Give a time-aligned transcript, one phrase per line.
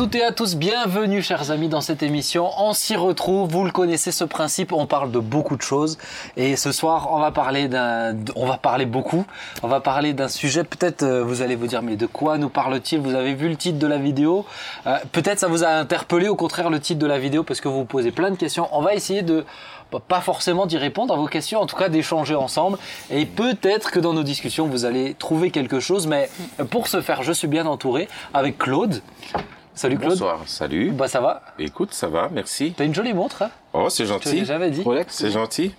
[0.00, 2.48] toutes et à tous, bienvenue chers amis dans cette émission.
[2.56, 5.98] On s'y retrouve, vous le connaissez ce principe, on parle de beaucoup de choses
[6.38, 9.26] et ce soir on va parler d'un on va parler beaucoup.
[9.62, 12.48] On va parler d'un sujet peut-être euh, vous allez vous dire mais de quoi nous
[12.48, 13.02] parle-t-il?
[13.02, 14.46] Vous avez vu le titre de la vidéo?
[14.86, 17.68] Euh, peut-être ça vous a interpellé au contraire le titre de la vidéo parce que
[17.68, 18.68] vous vous posez plein de questions.
[18.72, 19.44] On va essayer de
[19.92, 22.78] bah, pas forcément d'y répondre à vos questions, en tout cas d'échanger ensemble.
[23.10, 26.06] Et peut-être que dans nos discussions, vous allez trouver quelque chose.
[26.06, 26.30] Mais
[26.70, 29.02] pour ce faire, je suis bien entouré avec Claude.
[29.74, 30.10] Salut Claude.
[30.10, 30.90] Bonsoir, salut.
[30.90, 32.74] Bah ça va Écoute, ça va, merci.
[32.76, 33.50] T'as une jolie montre, hein?
[33.72, 34.44] Oh, c'est Tu gentil.
[34.44, 34.82] j'avais dit.
[34.82, 35.72] Rolex C'est gentil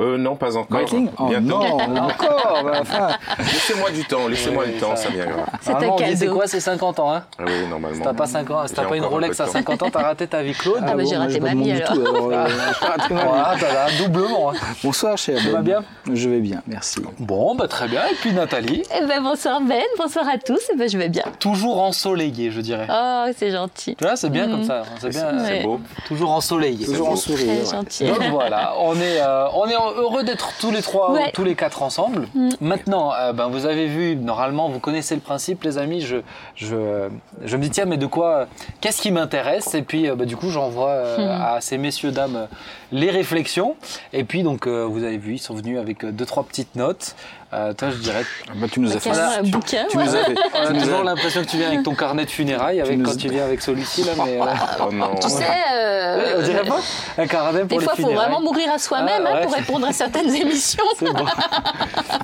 [0.00, 0.80] euh, Non, pas encore.
[1.18, 1.46] Oh Bientôt.
[1.46, 1.62] non,
[2.08, 5.44] encore bah, enfin, Laissez-moi du temps, laissez-moi Oui, du temps, ça- viendra.
[5.60, 6.34] C'est un dit, C'est cadeau.
[6.34, 7.96] quoi, c'est 50 ans, hein Ah oui, normalement.
[7.96, 9.52] Si t'as pas 5 ans, si t'as J'ai pas une un Rolex peu à de
[9.52, 9.58] temps.
[9.58, 10.82] 50 ans, t'as raté ta vie, Claude.
[10.84, 11.88] Ah, bah, j'ai bon, raté je ma vie, alors.
[11.94, 12.46] tout, alors, euh,
[12.80, 13.26] j'ai raté ma vie.
[13.28, 14.50] Voilà, t'as là, doublement.
[14.50, 14.54] hein.
[14.82, 15.62] Bonsoir cher Ça va Ben.
[15.62, 17.00] bien Je vais bien, merci.
[17.20, 18.02] Bon, bah très bien.
[18.10, 20.62] Et puis Nathalie, Eh ben, bonsoir Ben, bonsoir à tous.
[20.74, 21.22] Eh ben, je vais bien.
[21.38, 22.88] toujours ensoleillée, je dirais.
[22.90, 23.94] Oh, c'est gentil.
[23.94, 24.82] Tu vois, c'est bien comme ça.
[25.00, 25.26] C'est bien.
[25.38, 25.44] Ouais.
[25.46, 25.80] C'est beau.
[26.08, 26.84] Toujours ensoleillé.
[26.86, 28.08] Toujours en ouais.
[28.08, 31.30] Donc voilà, on est, euh, on est heureux d'être tous les trois, Ouais.
[31.32, 32.28] tous les quatre ensemble.
[32.34, 32.48] Mm.
[32.60, 36.00] Maintenant, euh, ben, vous avez vu, normalement, vous connaissez le principe, les amis.
[36.00, 36.16] Je,
[36.54, 37.08] je,
[37.44, 38.46] je me dis, tiens, mais de quoi,
[38.80, 39.74] qu'est-ce qui m'intéresse?
[39.74, 41.42] Et puis, euh, bah, du coup, j'envoie euh, Mm.
[41.42, 42.48] à ces messieurs, dames,
[42.92, 43.76] les réflexions.
[44.12, 47.14] Et puis, donc, vous avez vu, ils sont venus avec deux, trois petites notes.
[47.56, 49.38] Euh, toi, je dirais, Ah bah, tu nous as fait ça.
[49.38, 49.86] un bouquin.
[49.90, 50.34] Tu nous as fait.
[50.54, 53.02] on a tu nous toujours l'impression que tu viens avec ton carnet de funérailles, avec
[53.02, 54.38] quand tu viens avec celui-ci là, mais.
[54.40, 54.44] euh,
[54.86, 55.14] Oh non.
[55.20, 56.80] Tu sais, euh, on dirait pas
[57.18, 59.86] un carnet pour des fois, il faut vraiment mourir à soi-même Ah, hein, pour répondre
[59.86, 60.84] à certaines émissions.
[60.98, 61.24] C'est beau.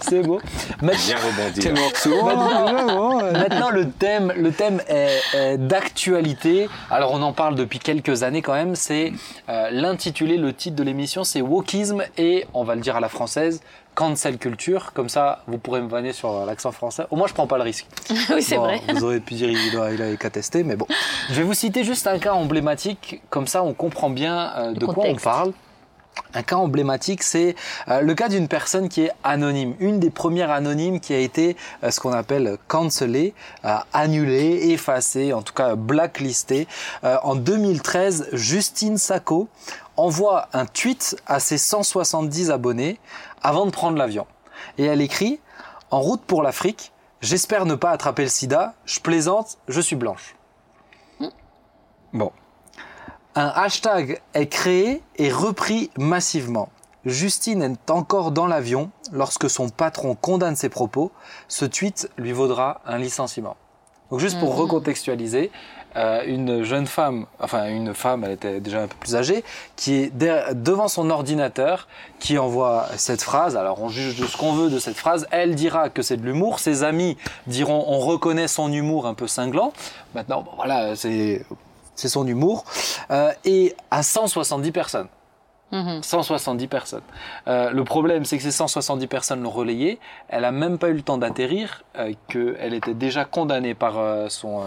[0.03, 0.41] C'est beau.
[0.83, 1.61] Bien rebondi.
[3.33, 6.69] Maintenant, le thème, le thème est, est d'actualité.
[6.91, 8.75] Alors, on en parle depuis quelques années quand même.
[8.77, 9.13] C'est
[9.49, 13.09] euh, l'intitulé, le titre de l'émission, c'est Wokisme et on va le dire à la
[13.09, 13.61] française.
[13.95, 17.05] Cancel culture, comme ça vous pourrez me vanner sur l'accent français.
[17.11, 17.87] Au moins je prends pas le risque.
[18.35, 18.81] oui, c'est Bon, vrai.
[18.95, 20.87] Vous aurez pu dire il a, il a qu'à tester, mais bon.
[21.29, 24.87] Je vais vous citer juste un cas emblématique, comme ça on comprend bien euh, de
[24.87, 25.53] quoi on parle.
[26.35, 27.55] Un cas emblématique, c'est
[27.89, 31.57] euh, le cas d'une personne qui est anonyme, une des premières anonymes qui a été
[31.83, 33.33] euh, ce qu'on appelle cancellée,
[33.65, 36.67] euh, annulée, effacée, en tout cas blacklistée.
[37.03, 39.49] En 2013, Justine Sacco
[39.97, 42.99] envoie un tweet à ses 170 abonnés
[43.43, 44.27] avant de prendre l'avion.
[44.79, 45.41] Et elle écrit
[45.91, 50.35] En route pour l'Afrique, j'espère ne pas attraper le sida, je plaisante, je suis blanche.
[52.13, 52.31] Bon.
[53.35, 56.69] Un hashtag est créé et repris massivement.
[57.07, 61.11] Justine est encore dans l'avion lorsque son patron condamne ses propos.
[61.49, 63.57] Ce tweet lui vaudra un licenciement.
[64.11, 64.61] Donc juste pour Mhm.
[64.61, 65.51] recontextualiser,
[65.97, 69.45] euh, une jeune femme, enfin une femme, elle était déjà un peu plus âgée,
[69.77, 71.89] qui est devant son ordinateur,
[72.19, 73.57] qui envoie cette phrase.
[73.57, 75.27] Alors on juge de ce qu'on veut de cette phrase.
[75.31, 76.59] Elle dira que c'est de l'humour.
[76.59, 77.17] Ses amis
[77.47, 79.73] diront on reconnaît son humour un peu cinglant.
[80.15, 81.45] Maintenant, bon, voilà, c'est
[81.95, 82.65] c'est son humour.
[83.11, 85.09] Euh, et à 170 personnes.
[85.73, 86.03] Mhm.
[86.03, 87.03] 170 personnes.
[87.49, 89.99] Euh, le problème, c'est que ces 170 personnes l'ont relayée.
[90.29, 94.29] Elle a même pas eu le temps d'atterrir, euh, qu'elle était déjà condamnée par euh,
[94.29, 94.63] son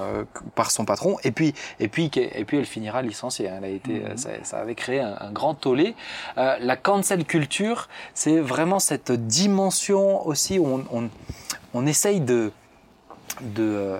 [0.56, 1.18] par son patron.
[1.24, 3.46] Et puis et puis et puis elle finira licenciée.
[3.56, 5.96] Elle a été, euh, ça, ça avait créé un, un grand tollé.
[6.36, 11.10] La cancel culture, c'est vraiment cette dimension aussi où on on,
[11.74, 12.52] on essaye de,
[13.42, 14.00] de,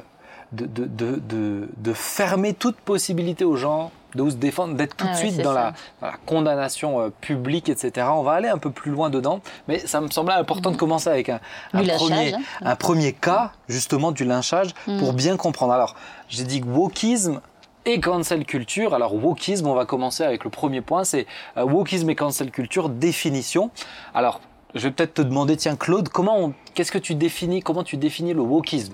[0.52, 5.18] de, de, de fermer toute possibilité aux gens de se défendre, d'être tout Ah de
[5.22, 8.08] ouais, suite dans la, dans la condamnation euh, publique, etc.
[8.12, 11.10] On va aller un peu plus loin dedans, mais ça me semblait important de commencer
[11.10, 11.40] avec un,
[11.74, 12.40] premier, hein.
[12.62, 15.00] un premier cas justement du lynchage Mm.
[15.00, 15.74] pour bien comprendre.
[15.74, 15.96] Alors,
[16.30, 17.42] j'ai dit wokisme
[17.86, 18.94] et cancel culture.
[18.94, 21.28] Alors wokisme, on va commencer avec le premier point, c'est
[21.58, 23.70] euh, wokisme et cancel culture définition.
[24.14, 24.42] Alors,
[24.74, 27.96] je vais peut-être te demander, tiens Claude, comment, on- qu'est-ce que tu définis, comment tu
[27.98, 28.94] définis le wokisme?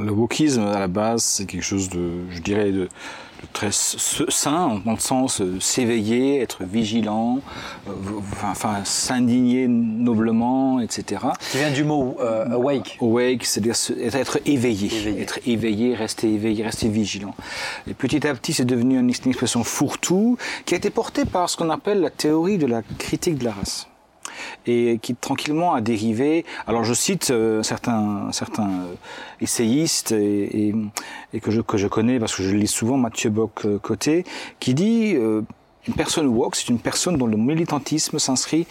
[0.00, 2.88] Le wokisme, à la base, c'est quelque chose de, je dirais, de,
[3.42, 7.40] de très sain, dans le sens euh, s'éveiller, être vigilant,
[7.88, 7.92] euh,
[8.42, 11.22] enfin, s'indigner noblement, etc.
[11.50, 12.98] Qui vient du mot euh, awake.
[13.00, 13.74] Awake, c'est-à-dire
[14.14, 15.22] être éveillé, Éveillé.
[15.22, 17.34] être éveillé, rester éveillé, rester vigilant.
[17.86, 21.56] Et petit à petit, c'est devenu une expression fourre-tout qui a été portée par ce
[21.56, 23.86] qu'on appelle la théorie de la critique de la race
[24.66, 26.44] et qui tranquillement a dérivé.
[26.66, 28.30] Alors je cite euh, certains,
[28.60, 28.94] euh,
[29.40, 30.74] essayistes et,
[31.40, 34.24] que, je, connais parce que je lis souvent, Mathieu Bock-Côté,
[34.60, 35.42] qui dit euh,
[35.86, 38.66] une personne woke, c'est une personne dont le militantisme s'inscrit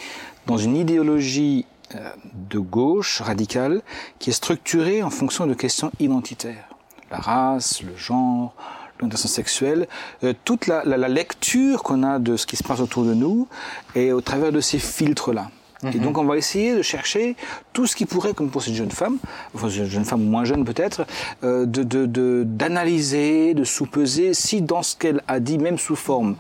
[0.45, 1.65] dans une idéologie
[1.95, 3.81] euh, de gauche radicale
[4.19, 6.67] qui est structurée en fonction de questions identitaires.
[7.09, 8.53] La race, le genre,
[8.99, 9.87] l'orientation sexuelle,
[10.23, 13.13] euh, toute la, la- la lecture qu'on a de ce qui se passe autour de
[13.13, 13.47] nous
[13.95, 15.49] et au travers de ces filtres-là.
[15.83, 17.35] Et donc on va essayer de chercher
[17.71, 19.17] tout ce qui pourrait, comme pour cette jeune femme,
[19.53, 21.05] enfin cette jeune femme moins jeune peut-être,
[21.43, 25.95] euh, de de- de- d'analyser, de, soupeser si dans ce qu'elle a dit, même sous
[25.95, 26.35] forme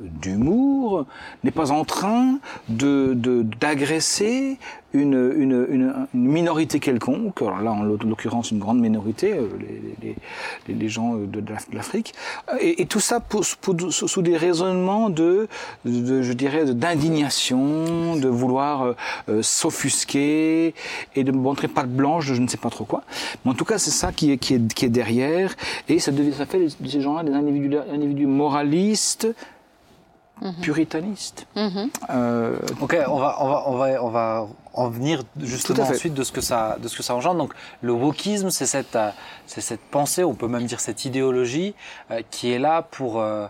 [0.00, 1.04] d'humour,
[1.44, 2.38] n'est pas en train
[2.70, 4.58] de de- d'agresser
[4.94, 9.46] une, une, une, une minorité quelconque, alors là en l'oc- l'occurrence une grande minorité, euh,
[9.60, 10.14] les,
[10.68, 12.14] les, les, gens euh, de, de l'Af- de l'Afrique,
[12.60, 15.46] et, et tout ça pour- pour- sous des raisonnements de,
[15.84, 18.92] de je dirais, d'indignation, de vouloir euh,
[19.28, 20.74] euh, s'offusquer
[21.14, 23.02] et de montrer patte blanche je ne sais pas trop quoi.
[23.44, 25.54] Mais en tout cas, c'est ça qui est, qui, est, qui est derrière,
[25.88, 29.28] et ça, devient, ça fait de ces gens-là des individus, individus moralistes,
[30.62, 31.46] puritanistes.
[32.10, 36.22] Euh, Ok, on va, on va, on va, on va en venir justement ensuite de
[36.22, 37.38] ce que ça, de ce que ça engendre.
[37.38, 37.52] Donc,
[37.82, 39.10] le wokisme, c'est cette, euh,
[39.46, 41.74] c'est cette pensée, on peut même dire cette idéologie
[42.10, 43.46] euh, qui est là pour, euh,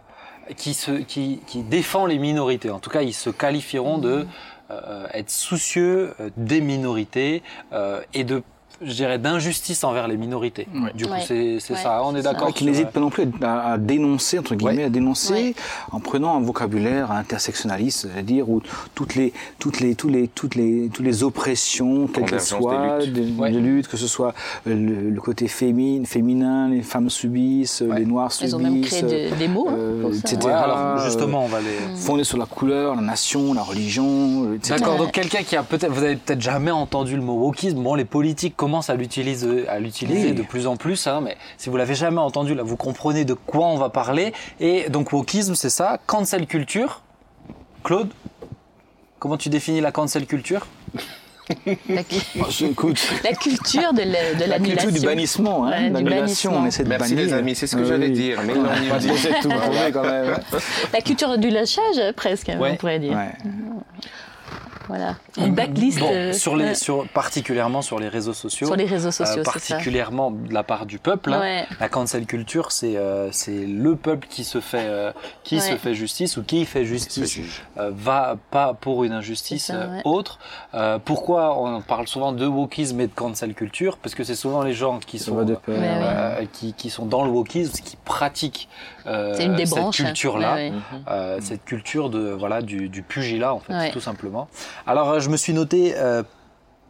[0.56, 2.70] qui se, qui, qui défend les minorités.
[2.70, 4.26] En tout cas, ils se qualifieront de
[4.70, 7.42] euh, être soucieux des minorités
[7.72, 8.42] euh, et de
[8.80, 10.68] je dirais d'injustice envers les minorités.
[10.74, 10.92] Ouais.
[10.94, 11.24] Du coup, Ouais.
[11.26, 12.00] c'est c'est Ouais, ça.
[12.04, 12.52] On est d'accord.
[12.54, 14.84] qui n'hésite pas non plus à, à dénoncer, entre guillemets, Ouais.
[14.84, 15.54] à dénoncer Ouais.
[15.92, 18.62] en prenant un vocabulaire intersectionnaliste, c'est-à-dire où
[18.94, 23.06] toutes les, toutes les, tous les, toutes les, toutes les oppressions, quelles qu'elles soient, des
[23.08, 23.38] de, luttes.
[23.38, 23.50] Ouais.
[23.50, 24.34] de luttes, que ce soit
[24.66, 27.98] euh, le, le côté féminin, féminin, les femmes subissent, Ouais.
[28.00, 30.18] les noirs subissent, Ils ont même créé de- des mots hein, euh, pour ça.
[30.32, 30.48] etc.
[30.54, 31.96] alors, euh, justement, on va les.
[31.96, 34.76] fondés sur la couleur, la nation, la religion, etc.
[34.78, 34.98] D'accord, Ouais.
[35.00, 37.82] donc quelqu'un qui a peut-être, vous avez peut-être jamais entendu le mot wokisme.
[37.82, 40.34] Bon, les politiques commencent à l'utiliser, à l'utiliser Oui.
[40.34, 43.32] de plus en plus, hein, mais si vous l'avez jamais entendu, là, vous comprenez de
[43.32, 44.34] quoi on va parler.
[44.60, 45.98] Et donc wokisme, c'est ça.
[46.06, 47.00] Cancel culture.
[47.82, 48.10] Claude,
[49.18, 50.66] comment tu définis la cancel culture?
[51.88, 54.88] La, cu- Oh, je- écoute, la culture de la- de la l'annulation.
[54.90, 56.56] culture du bannissement, hein, Ouais, du l'annulation, bannissement.
[56.58, 57.26] on essaie de Merci bannir.
[57.26, 57.88] les amis, c'est ce que Oui.
[57.88, 58.42] j'allais dire.
[58.44, 58.98] Mais On non, pas
[59.40, 60.36] tout quand même.
[60.92, 62.72] La culture du lâchage, presque, Ouais.
[62.72, 63.16] on pourrait dire.
[63.16, 63.32] Ouais.
[64.88, 65.16] Voilà.
[65.36, 68.66] Une backlist Bon, euh, sur les, sur, particulièrement sur les réseaux sociaux.
[68.66, 69.52] sur les réseaux euh, sociaux, c'est ça.
[69.52, 71.32] particulièrement de la part du peuple.
[71.32, 71.40] hein.
[71.40, 71.66] Ouais.
[71.78, 75.12] La cancel culture, c'est euh, c'est le peuple qui se fait euh,
[75.44, 75.60] qui Ouais.
[75.60, 77.38] se fait justice ou qui fait justice
[77.78, 80.02] euh, va pas pour une injustice ça, euh, ouais.
[80.04, 80.38] autre.
[80.74, 83.98] Euh, pourquoi on parle souvent de wokisme et de cancel culture?
[83.98, 87.72] Parce que c'est souvent les gens qui sont euh, qui, qui sont dans le wokisme,
[87.84, 88.97] qui pratiquent euh,
[89.40, 89.96] une des cette branches.
[89.96, 90.54] culture-là.
[90.54, 90.76] Ouais, ouais.
[91.08, 93.90] Euh, cette culture de voilà du, du pugilat en fait Ouais.
[93.90, 94.48] tout simplement.
[94.86, 96.22] Alors euh, je me suis noté euh,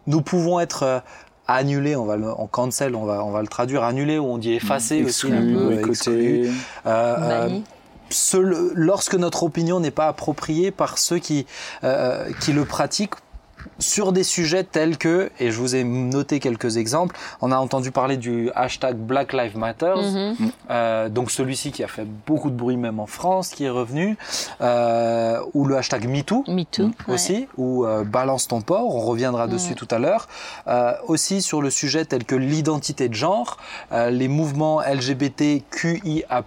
[0.06, 0.99] nous pouvons être euh,
[1.47, 4.38] annulés, on va le, en cancel, on va on va le traduire annulé ou on
[4.38, 6.47] dit effacé aussi, un Exclu, peu, euh, exclu.
[6.49, 6.50] Euh,
[6.87, 7.65] euh, Banni.
[8.11, 11.47] ce- lorsque notre opinion n'est pas appropriée par ceux qui
[11.85, 13.15] euh, qui le pratiquent
[13.78, 17.90] sur des sujets tels que, et je vous ai noté quelques exemples, on a entendu
[17.93, 20.50] parler du hashtag Black Lives Matter, Mhm.
[20.70, 24.16] euh, donc celui-ci qui a fait beaucoup de bruit même en France, qui est revenu,
[24.60, 26.90] euh, ou le hashtag MeToo Me too.
[27.06, 27.14] ouais.
[27.14, 30.28] aussi, ou euh, Balance ton port, on reviendra dessus tout à l'heure.
[31.06, 33.58] Aussi sur le sujet tel que l'identité de genre,
[33.93, 36.43] les mouvements LGBTQIA+,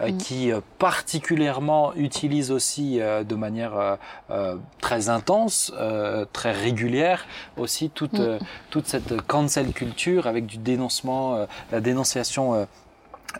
[0.00, 3.98] euh, qui particulièrement utilisent aussi de manière
[4.80, 5.72] très intense,
[6.32, 7.26] très régulière
[7.56, 8.38] aussi toute, euh,
[8.70, 12.64] toute cette cancel culture avec du dénoncement, euh, la dénonciation euh,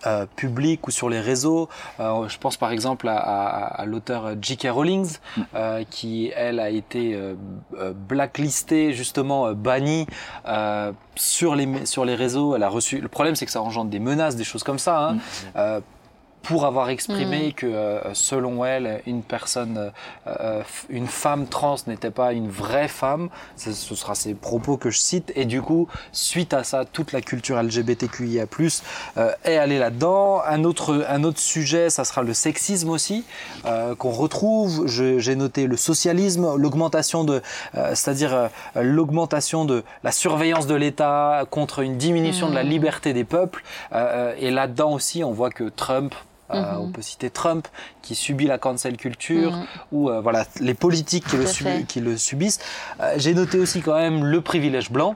[0.06, 1.68] euh, public ou sur les réseaux.
[2.00, 4.68] Euh, je pense par exemple à, à- à l'auteur J.K.
[4.70, 5.06] Rowling,
[5.54, 7.18] euh, qui elle a été
[8.08, 10.06] blacklistée, justement bannie
[11.14, 12.56] sur les sur les réseaux.
[12.56, 13.00] Elle a reçu.
[13.00, 15.08] Le problème, c'est que ça engendre des menaces, des choses comme ça.
[15.08, 15.16] Hein,
[15.56, 15.80] euh,
[16.42, 19.90] pour avoir exprimé que euh, selon elle une personne euh,
[20.26, 23.28] euh, une femme trans n'était pas une vraie femme.
[23.56, 25.32] Ce, ce sera ses propos que je cite.
[25.34, 28.46] Et du coup suite à ça toute la culture LGBTQIA+
[29.16, 30.42] euh, est allée là-dedans.
[30.46, 33.24] Un autre un autre sujet ça sera le sexisme aussi
[33.64, 34.86] euh, qu'on retrouve.
[34.86, 37.42] J'ai noté le socialisme l'augmentation de
[37.74, 43.12] euh, c'est-à-dire euh, l'augmentation de la surveillance de l'État contre une diminution de la liberté
[43.12, 43.62] des peuples.
[43.92, 46.14] Euh, et là-dedans aussi on voit que Trump
[46.54, 47.66] euh, on peut citer Trump
[48.02, 49.56] qui subit la cancel culture
[49.92, 51.84] ou euh, voilà les politiques qui le, à subi- fait.
[51.84, 52.60] qui le subissent.
[53.00, 55.14] Euh, J'ai noté aussi quand même le privilège blanc.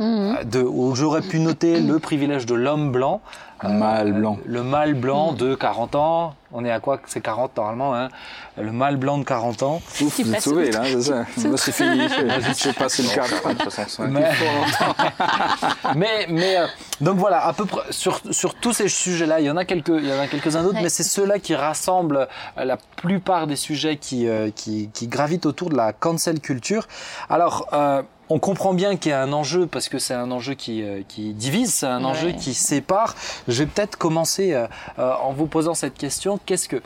[0.00, 3.20] De, où j'aurais pu noter le privilège de l'homme blanc.
[3.64, 4.38] Mâle blanc.
[4.46, 6.34] Le mâle blanc de 40 ans.
[6.50, 7.94] On est à quoi C'est 40 normalement.
[7.94, 8.08] Hein
[8.56, 9.82] le mâle blanc de 40 ans.
[10.00, 11.24] Ouf, Tu vous êtes sauvé là, c'est ça.
[11.48, 12.08] Moi, c'est fini.
[12.58, 13.26] J'ai passé le cap.
[13.62, 14.08] 65.
[14.08, 14.30] Mais,
[15.94, 16.66] mais, mais, euh,
[17.00, 19.88] donc voilà, à peu près sur, sur tous ces sujets-là, il y en a quelques,
[19.88, 20.82] il y en a quelques-uns d'autres, Ouais.
[20.82, 22.28] mais c'est ceux-là qui rassemblent
[22.58, 26.86] euh, la plupart des sujets qui, euh, qui, qui gravitent autour de la cancel culture.
[27.30, 30.54] Alors, euh, on comprend bien qu'il y a un enjeu parce que c'est un enjeu
[30.54, 33.14] qui, euh, qui divise, c'est un enjeu qui sépare.
[33.46, 34.66] Je vais peut-être commencer euh,
[34.98, 36.38] euh, en vous posant cette question.
[36.44, 36.82] Qu'est-ce que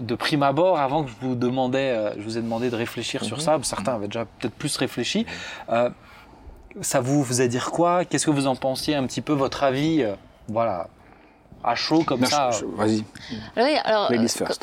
[0.00, 3.24] de prime abord, avant que je vous demandais, euh, je vous ai demandé de réfléchir
[3.24, 5.24] sur ça, certains avaient déjà peut-être plus réfléchi.
[5.70, 5.90] euh,
[6.80, 8.04] ça vous faisait dire quoi?
[8.04, 10.14] Qu'est-ce que vous en pensiez un petit peu votre avis euh,
[10.48, 10.88] Voilà,
[11.62, 12.50] à chaud comme Non, ça?
[12.76, 13.04] Vas-y.
[13.56, 14.10] Oui, alors,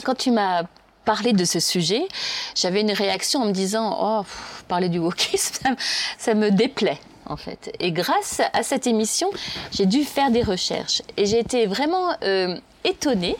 [0.03, 0.63] quand tu m'as
[1.05, 2.07] parlé de ce sujet,
[2.55, 4.25] j'avais une réaction en me disant Oh,
[4.67, 5.69] parler du wokisme, ça,
[6.17, 6.99] ça me déplaît.
[7.27, 7.71] En fait.
[7.79, 9.29] Et grâce à cette émission,
[9.71, 11.01] j'ai dû faire des recherches.
[11.17, 13.37] Et j'ai été vraiment euh, étonnée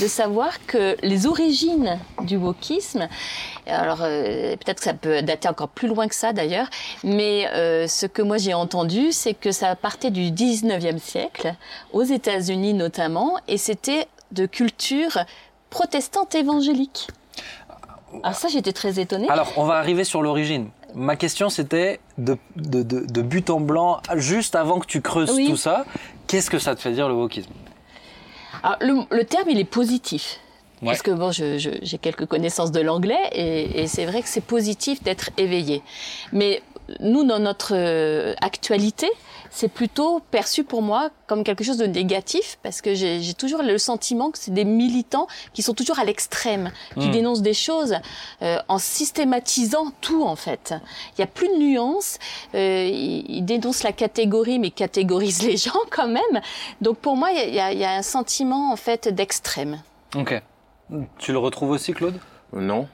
[0.00, 3.08] de savoir que les origines du wokisme,
[3.66, 6.68] alors euh, peut-être que ça peut dater encore plus loin que ça d'ailleurs,
[7.04, 11.54] mais euh, ce que moi j'ai entendu, c'est que ça partait du 19e siècle,
[11.92, 15.18] aux États-Unis notamment, et c'était de culture
[15.72, 17.08] protestante évangélique.
[18.22, 19.28] Alors ça, j'étais très étonnée.
[19.30, 20.68] Alors, on va arriver sur l'origine.
[20.94, 25.30] Ma question, c'était de, de, de- de but en blanc, juste avant que tu creuses
[25.30, 25.48] Oui.
[25.48, 25.86] tout ça,
[26.26, 27.50] qu'est-ce que ça te fait dire le wokisme?
[28.62, 30.38] Alors, le, le terme, il est positif.
[30.82, 30.88] Ouais.
[30.88, 34.28] Parce que bon, je- je- j'ai quelques connaissances de l'anglais et, et c'est vrai que
[34.28, 35.80] c'est positif d'être éveillé.
[36.32, 36.60] Mais
[37.00, 39.08] nous, dans notre euh, actualité,
[39.50, 43.76] c'est plutôt perçu pour moi comme quelque chose de négatif parce que j'ai toujours le
[43.76, 47.12] sentiment que c'est des militants qui sont toujours à l'extrême, qui Hmm.
[47.12, 47.96] dénoncent des choses
[48.42, 50.74] euh, en systématisant tout en fait.
[51.10, 52.18] Il n'y a plus de nuances.
[52.54, 56.40] Euh, ils, dénoncent la catégorie mais catégorisent les gens quand même.
[56.80, 59.82] Donc pour moi, il y a- y a un sentiment en fait d'extrême.
[60.16, 60.40] Ok.
[61.18, 62.18] Tu le retrouves aussi, Claude?
[62.54, 62.86] Non,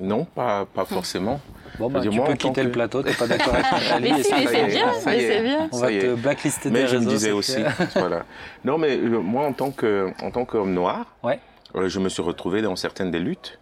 [0.00, 1.40] Non, pas, pas forcément.
[1.78, 4.22] Bon, bah, tu moi, peux quitter que- le plateau, t'es pas d'accord avec Nathalie, Mais
[4.22, 5.68] si, c'est bien, c'est bien.
[5.72, 7.62] On va te blacklister des Mais je me disais aussi,
[7.96, 8.24] voilà.
[8.64, 11.40] Non, mais euh, moi, en tant que, en tant qu'homme noir, Ouais.
[11.74, 13.58] euh, je me suis retrouvé dans certaines des luttes,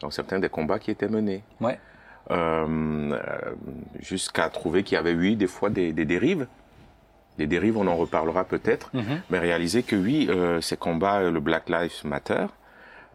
[0.00, 1.42] dans certains des combats qui étaient menés.
[1.60, 1.78] Ouais.
[2.30, 3.18] Euh,
[4.00, 6.46] jusqu'à trouver qu'il y avait, oui, des fois des, des dérives.
[7.36, 9.20] Des dérives, on en reparlera peut-être, Mhm.
[9.28, 12.46] mais réaliser que oui, ces combats, le Black Lives Matter,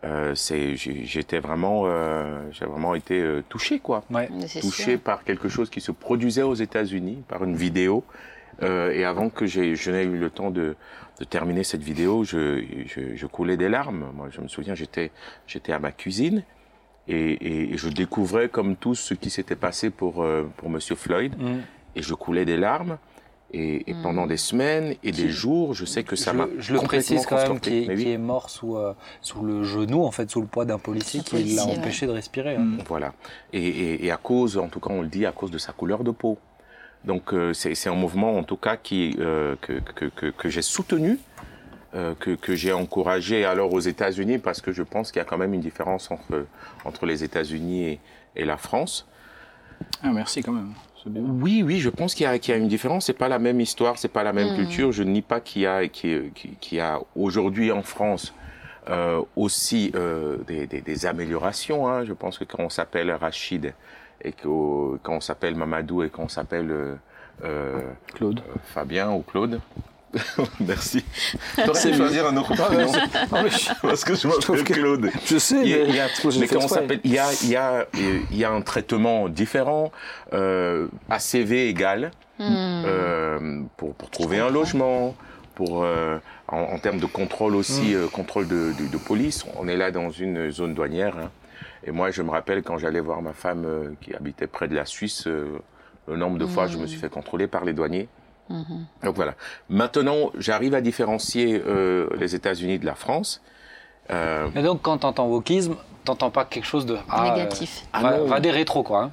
[0.04, 4.28] euh, c'est, j'ai- j'étais vraiment, euh, j'ai vraiment été euh, touché, quoi Ouais.
[4.62, 5.00] Touché sûr.
[5.00, 8.04] par quelque chose qui se produisait aux États-Unis, par une vidéo.
[8.62, 10.76] Euh, et avant que j'ai, je n'ai eu le temps de,
[11.20, 14.06] de terminer cette vidéo, je, je, je coulais des larmes.
[14.16, 15.12] Moi, je me souviens, j'étais,
[15.48, 16.44] j'étais à ma cuisine
[17.08, 20.96] et, et, et je découvrais comme tous ce qui s'était passé pour, euh, pour Monsieur
[20.96, 21.34] Floyd.
[21.40, 21.62] Mhm.
[21.96, 22.98] Et je coulais des larmes.
[23.52, 26.72] Et, et pendant des semaines et des jours, je sais que ça je, m'a je
[26.74, 28.04] le complètement précise quand même, qui est, oui.
[28.04, 31.22] qui est mort sous, euh, sous le genou, en fait, sous le poids d'un policier
[31.22, 32.56] qui l'a empêché de respirer.
[32.58, 32.60] hein.
[32.60, 32.78] Mm.
[32.88, 33.14] Voilà.
[33.52, 35.74] Et, et, et à cause, en tout cas, on le dit, à cause de sa
[35.74, 36.38] couleur de peau.
[37.06, 40.50] Donc euh, c'est c'est un mouvement, en tout cas, qui euh, que, que, que, que
[40.50, 41.18] j'ai soutenu,
[41.96, 45.26] euh, que, que j'ai encouragé alors aux États-Unis, parce que je pense qu'il y a
[45.26, 46.46] quand même une différence entre,
[46.86, 48.00] entre les États-Unis et,
[48.36, 49.08] et la France.
[50.04, 50.74] Ah, merci quand même.
[51.42, 53.06] Oui, oui, je pense qu'il y, a- qu'il y a une différence.
[53.06, 54.56] C'est pas la même histoire, c'est pas la même Mhm.
[54.56, 54.92] culture.
[54.92, 58.34] Je ne nie pas qu'il y a, qu'il qu'il- qu'il y a aujourd'hui en France
[58.90, 61.88] euh, aussi euh, des, des- des améliorations.
[61.88, 62.06] hein.
[62.06, 63.74] Je pense que quand on s'appelle Rachid
[64.24, 66.96] et qu'au- quand on s'appelle Mamadou et quand on s'appelle euh,
[67.44, 67.80] euh,
[68.16, 68.40] Claude.
[68.40, 69.60] euh, Fabien ou Claude.
[70.60, 71.04] Merci.
[71.56, 72.92] T'aurais pu choisir un autre Ah, prénom.
[72.92, 73.00] c'est-
[73.32, 75.10] ah, mais je- Parce que je trouve m'appelle que- Claude.
[75.26, 76.68] Je sais, Il y a- mais, il y a- mais comment exprès.
[76.82, 77.86] s'appelle Il y a, il y a,
[78.32, 79.92] il y a un traitement différent,
[80.34, 82.46] euh, ACV égal, Hmm.
[82.86, 85.14] euh, pour, pour trouver un logement,
[85.56, 89.46] pour euh, en, en termes de contrôle aussi, euh, contrôle de, de, de police.
[89.60, 91.18] On est là dans une zone douanière.
[91.18, 91.30] hein.
[91.86, 94.76] Et moi, je me rappelle quand j'allais voir ma femme euh, qui habitait près de
[94.76, 95.60] la Suisse, euh,
[96.08, 98.08] le nombre de fois je me suis fait contrôler par les douaniers.
[98.50, 98.86] Mhm.
[99.04, 99.36] Donc voilà.
[99.70, 103.42] Maintenant, j'arrive à différencier euh, les États-Unis de la France.
[104.12, 107.82] Euh, Et donc, quand t'entends wokisme, t'entends pas quelque chose de ah, Négatif.
[107.84, 109.04] euh, Ah va, va des rétros, quoi.
[109.04, 109.12] hein.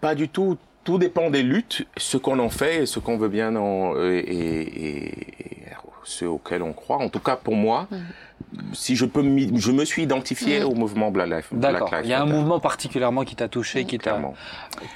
[0.00, 0.56] Pas du tout.
[0.84, 4.12] Tout dépend des luttes, ce qu'on en fait et ce qu'on veut bien en, euh,
[4.14, 5.64] et, et, et
[6.04, 6.96] ce auquel on croit.
[6.96, 7.88] En tout cas, pour moi,
[8.72, 9.22] si je peux,
[9.54, 10.66] je me suis identifié Mhm.
[10.66, 11.88] au mouvement Black Lives D'accord.
[11.90, 14.10] Black Il y a un Matter, mouvement particulièrement qui t'a touché, qui t'a.
[14.12, 14.34] clairement.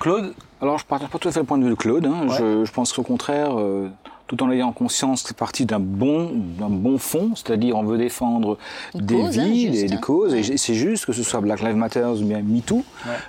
[0.00, 2.06] Claude, Alors, je partage pas tout à fait le point de vue de Claude.
[2.06, 2.28] hein.
[2.28, 2.36] Ouais.
[2.38, 3.88] Je, je pense qu'au contraire, euh,
[4.34, 7.98] tout en ayant conscience que c'est parti d'un bon, d'un bon fond, c'est-à-dire on veut
[7.98, 8.56] défendre
[8.94, 9.98] Une des cause, hein, vies, des, des hein.
[9.98, 10.40] causes, Ouais.
[10.40, 12.76] et c'est juste que ce soit Black Lives Matter ou bien MeToo.
[12.76, 12.82] Ouais.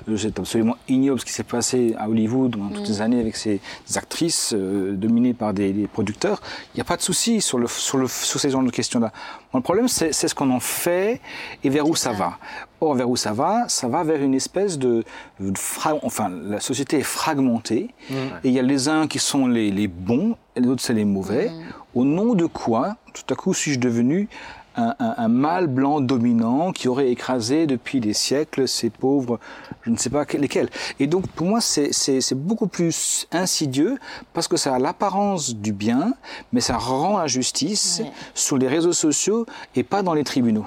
[0.10, 2.86] Euh, C'est absolument ignoble ce qui s'est passé à Hollywood pendant toutes Mm.
[2.86, 3.60] ces années avec ces
[3.96, 6.42] actrices euh, dominées par des, des producteurs.
[6.74, 9.12] Il n'y a pas de souci sur, le, sur, le, sur ces genres de questions-là.
[9.52, 11.20] Bon, le problème, c'est ce qu'on en fait
[11.64, 12.18] et vers où ça, ça.
[12.18, 12.38] va.
[12.82, 15.04] Or, vers où ça va Ça va vers une espèce de...
[15.40, 19.48] de fra- enfin, la société est fragmentée et il y a les uns qui sont
[19.48, 21.52] les, les bons et les autres, c'est les mauvais.
[21.96, 24.28] Au nom de quoi, tout à coup, suis-je devenu
[24.76, 29.40] un, un- un mâle blanc dominant qui aurait écrasé depuis des siècles ces pauvres,
[29.84, 30.70] je ne sais pas que- lesquels.
[31.00, 34.00] Et donc, pour moi, c'est- c'est c'est beaucoup plus insidieux
[34.34, 36.14] parce que ça a l'apparence du bien,
[36.52, 38.12] mais ça rend la justice Ouais.
[38.34, 39.46] sur les réseaux sociaux
[39.76, 40.66] et pas dans les tribunaux.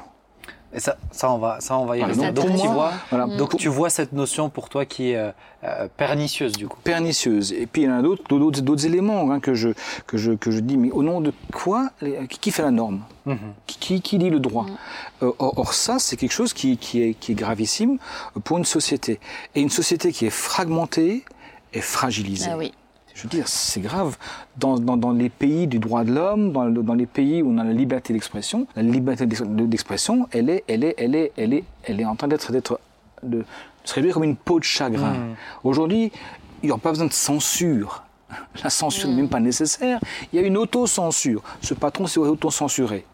[0.77, 2.33] Et ça, ça on va, ça on va y Par revenir.
[2.35, 5.31] Donc tu vois, voilà, donc tu vois cette notion pour toi qui est euh,
[5.65, 6.79] euh, pernicieuse du coup.
[6.85, 7.53] pernicieuse.
[7.55, 9.71] Et puis il y en a d'autres, d'autres, d'autres éléments hein, que, je,
[10.07, 13.01] que, je, que je dis, mais au nom de quoi les- Qui fait la norme?
[13.25, 13.39] Mhm.
[13.67, 14.67] qui, qui, qui dit le droit?
[15.23, 17.97] Euh, or, or, ça, c'est quelque chose qui, qui, est, qui est gravissime
[18.45, 19.19] pour une société.
[19.55, 21.25] Et une société qui est fragmentée
[21.73, 22.51] est fragilisée.
[22.53, 22.73] Ah oui.
[23.17, 24.19] Je veux dire, c'est grave.
[24.59, 27.51] Dans, dans, dans les pays du droit de l'homme, dans, le- dans les pays où
[27.51, 31.33] on a la liberté d'expression, la liberté d'ex- d'expression, elle est, elle est, elle est,
[31.39, 32.79] elle est, elle est en train d'être, d'être,
[33.23, 33.43] de
[33.85, 35.15] se réduire comme une peau de chagrin.
[35.65, 36.13] Aujourd'hui,
[36.63, 38.03] il n'y aura pas besoin de censure.
[38.63, 39.99] La censure n'est même pas nécessaire.
[40.33, 41.43] Il y a une autocensure.
[41.63, 43.07] Ce patron s'est autocensuré.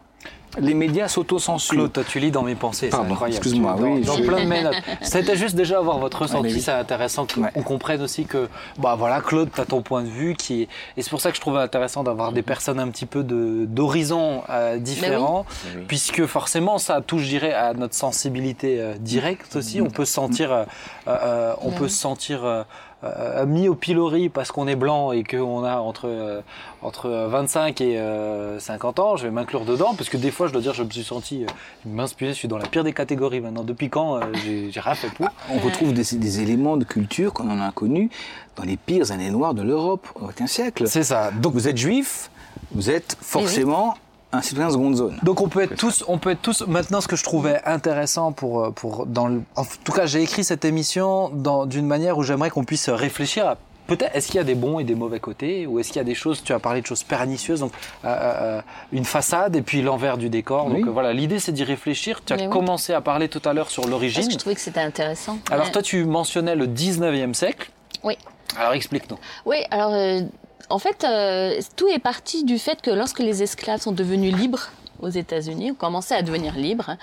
[0.59, 1.73] Les médias s'autocensurent.
[1.75, 3.37] Claude, toi tu lis dans mes pensées, c'est Pardon, incroyable.
[3.37, 4.75] excuse-moi, dans, oui, dans je- plein de mes notes.
[5.01, 6.61] C'était juste déjà avoir votre ressenti, oui.
[6.61, 7.63] c'est intéressant qu'on Ouais.
[7.65, 10.67] comprenne aussi que, bah voilà, Claude, tu as ton point de vue qui est,
[10.97, 13.65] et c'est pour ça que je trouvais intéressant d'avoir des personnes un petit peu de
[13.65, 15.85] d'horizons euh, différents, Mais oui.
[15.87, 19.81] puisque forcément ça touche, je dirais, à notre sensibilité euh, directe aussi.
[19.81, 20.63] On peut se sentir, euh,
[21.07, 22.65] euh, on Ben peut sentir
[23.03, 26.41] euh, euh, mis au pilori parce qu'on est blanc et qu'on a entre euh,
[26.81, 30.53] entre 25 et euh, 50 ans, je vais m'inclure dedans parce que des fois je
[30.53, 31.45] dois dire je me suis senti
[31.85, 33.63] mince punaise, je suis dans la pire des catégories maintenant.
[33.63, 37.61] Depuis quand j'ai rien fait pour On retrouve des, des éléments de culture qu'on en
[37.61, 38.09] a connus
[38.55, 40.87] dans les pires années noires de l'Europe au XXe siècle.
[40.87, 41.31] C'est ça.
[41.31, 42.29] Donc vous êtes juif,
[42.71, 43.95] vous êtes forcément
[44.33, 45.17] un citoyen de seconde zone.
[45.23, 46.65] Donc on peut être tous, on peut être tous.
[46.67, 50.21] Maintenant, ce que je trouvais intéressant pour euh, pour dans le, en tout cas, j'ai
[50.21, 54.35] écrit cette émission dans d'une manière où j'aimerais qu'on puisse réfléchir à peut-être est-ce qu'il
[54.37, 56.41] y a des bons et des mauvais côtés ou est-ce qu'il y a des choses.
[56.43, 57.73] Tu as parlé de choses pernicieuses, donc
[58.05, 58.61] euh, euh,
[58.91, 60.65] une façade et puis l'envers du décor.
[60.69, 60.83] Donc Oui.
[60.87, 62.21] euh, voilà, l'idée c'est d'y réfléchir.
[62.25, 62.49] Tu as oui.
[62.49, 64.21] commencé à parler tout à l'heure sur l'origine.
[64.21, 65.37] Parce que je trouvais que c'était intéressant.
[65.51, 65.71] Alors Ouais.
[65.71, 67.69] toi, tu mentionnais le 19e siècle.
[68.03, 68.17] Oui.
[68.57, 69.17] Alors explique-nous.
[69.45, 70.21] Oui, alors euh,
[70.69, 74.69] en fait, euh, tout est parti du fait que lorsque les esclaves sont devenus libres
[75.01, 76.95] aux États-Unis, ont commencé à devenir libres,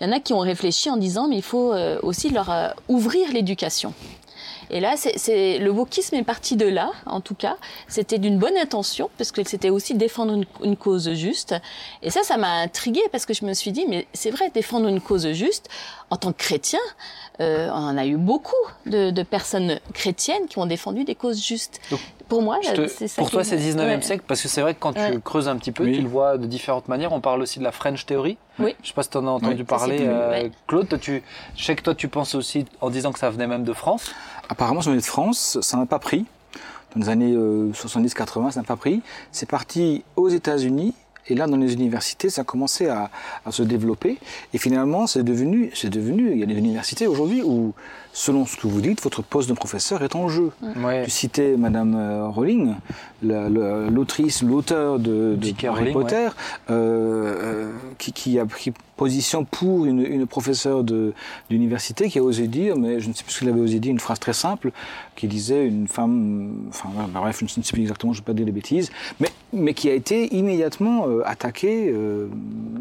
[0.00, 2.50] il y en a qui ont réfléchi en disant mais il faut euh, aussi leur
[2.50, 3.92] euh, ouvrir l'éducation.
[4.72, 7.56] Et là, c'est, c'est- le wokisme est parti de là, en tout cas.
[7.88, 11.56] C'était d'une bonne intention, parce que c'était aussi défendre une, une cause juste.
[12.04, 14.86] Et ça, ça m'a intriguée, parce que je me suis dit, mais c'est vrai, défendre
[14.86, 15.68] une cause juste,
[16.10, 16.78] en tant que chrétien,
[17.40, 18.54] euh, on en a eu beaucoup
[18.86, 21.80] de, de personnes chrétiennes qui ont défendu des causes justes.
[21.90, 23.20] Donc, pour moi, te- c'est ça.
[23.22, 24.02] pour toi, me- c'est 19e ouais.
[24.02, 25.92] siècle parce que c'est vrai que quand tu creuses un petit peu, Oui.
[25.96, 27.12] tu le vois de différentes manières.
[27.12, 28.36] On parle aussi de la French Theory.
[28.58, 28.76] Oui.
[28.82, 29.64] Je sais pas si tu en as entendu Oui.
[29.64, 29.98] Parler.
[30.02, 30.48] euh.
[30.66, 31.22] Claude, toi, tu,
[31.56, 34.12] je sais que toi, tu penses aussi en disant que ça venait même de France.
[34.48, 36.26] Apparemment, ça venait de France, ça n'a pas pris.
[36.94, 39.00] Dans les années euh, 70-80, ça n'a pas pris.
[39.32, 40.92] C'est parti aux États-Unis.
[41.30, 43.10] Et là, dans les universités, ça a commencé à,
[43.50, 44.18] se développer.
[44.52, 47.72] Et finalement, c'est devenu, c'est devenu, il y a des universités aujourd'hui où,
[48.12, 50.50] selon ce que vous dites, votre poste de professeur est en jeu.
[50.84, 51.04] Ouais.
[51.04, 52.74] Tu citais Madame euh, Rowling,
[53.22, 55.36] la- la- l'autrice, l'auteur de.
[55.62, 56.28] Harry Rowling, Potter,
[56.70, 57.34] euh,
[57.70, 61.14] euh, qui, qui a pris position pour une, une professeure de-
[61.48, 63.92] d'université qui a osé dire, mais je ne sais plus ce qu'elle avait osé dire,
[63.92, 64.72] une phrase très simple
[65.16, 68.26] qui disait une femme, enfin bah, bref, je ne sais plus exactement, je ne vais
[68.26, 72.28] pas dire des bêtises, mais, mais qui a été immédiatement euh, attaquée, euh,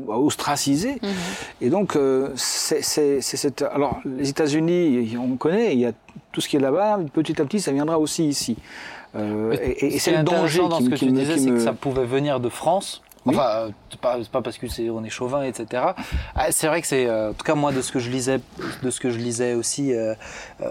[0.08, 1.00] ostracisée.
[1.02, 1.10] Mhm.
[1.62, 3.62] Et donc, euh, c'est c'est- c'est cette.
[3.62, 5.92] Alors, les États-Unis, on connaît, il y a
[6.32, 8.58] tout ce qui est là-bas, petit à petit, ça viendra aussi ici.
[9.15, 11.50] Euh, et c'est est le danger dans qui, ce que qui tu me- disais, c'est
[11.50, 13.02] me- que ça pouvait venir de France.
[13.25, 13.36] Oui.
[13.36, 13.99] Enfin, euh, c'est
[14.32, 15.84] pas, parce que c'est on est chauvin, etc.
[16.36, 18.39] Ah, C'est vrai que c'est, euh, en tout cas moi de ce que je lisais,
[18.82, 20.15] de ce que je lisais aussi, euh,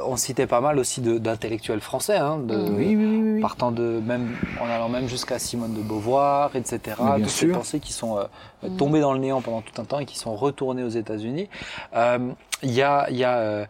[0.06, 3.40] on citait pas mal aussi d'intellectuels français, hein, de, Oui, oui, oui, oui.
[3.42, 6.80] partant de même, en allant même jusqu'à Simone de Beauvoir, etc.
[6.98, 7.54] Bien Toutes ces sûr.
[7.58, 10.34] pensées qui sont euh, tombées dans le néant pendant tout un temps et qui sont
[10.34, 11.48] retournées aux États-Unis.
[11.94, 12.30] Euh,
[12.62, 13.66] Il y a, il y a, euh,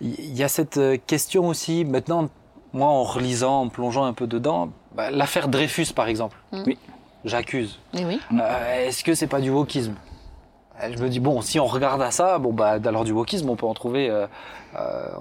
[0.00, 2.28] il y a cette question aussi maintenant.
[2.72, 6.36] Moi, en relisant, en plongeant un peu dedans, bah, l'affaire Dreyfus, par exemple.
[6.52, 6.62] Mm.
[6.66, 6.78] Oui.
[7.24, 7.78] J'accuse.
[7.94, 8.20] Oui.
[8.32, 9.94] Euh, Est-ce que c'est pas du wokisme?
[10.82, 13.48] Euh, Je me dis bon, si on regarde à ça, bon bah alors du wokisme,
[13.50, 14.08] on peut en trouver.
[14.08, 14.26] Euh,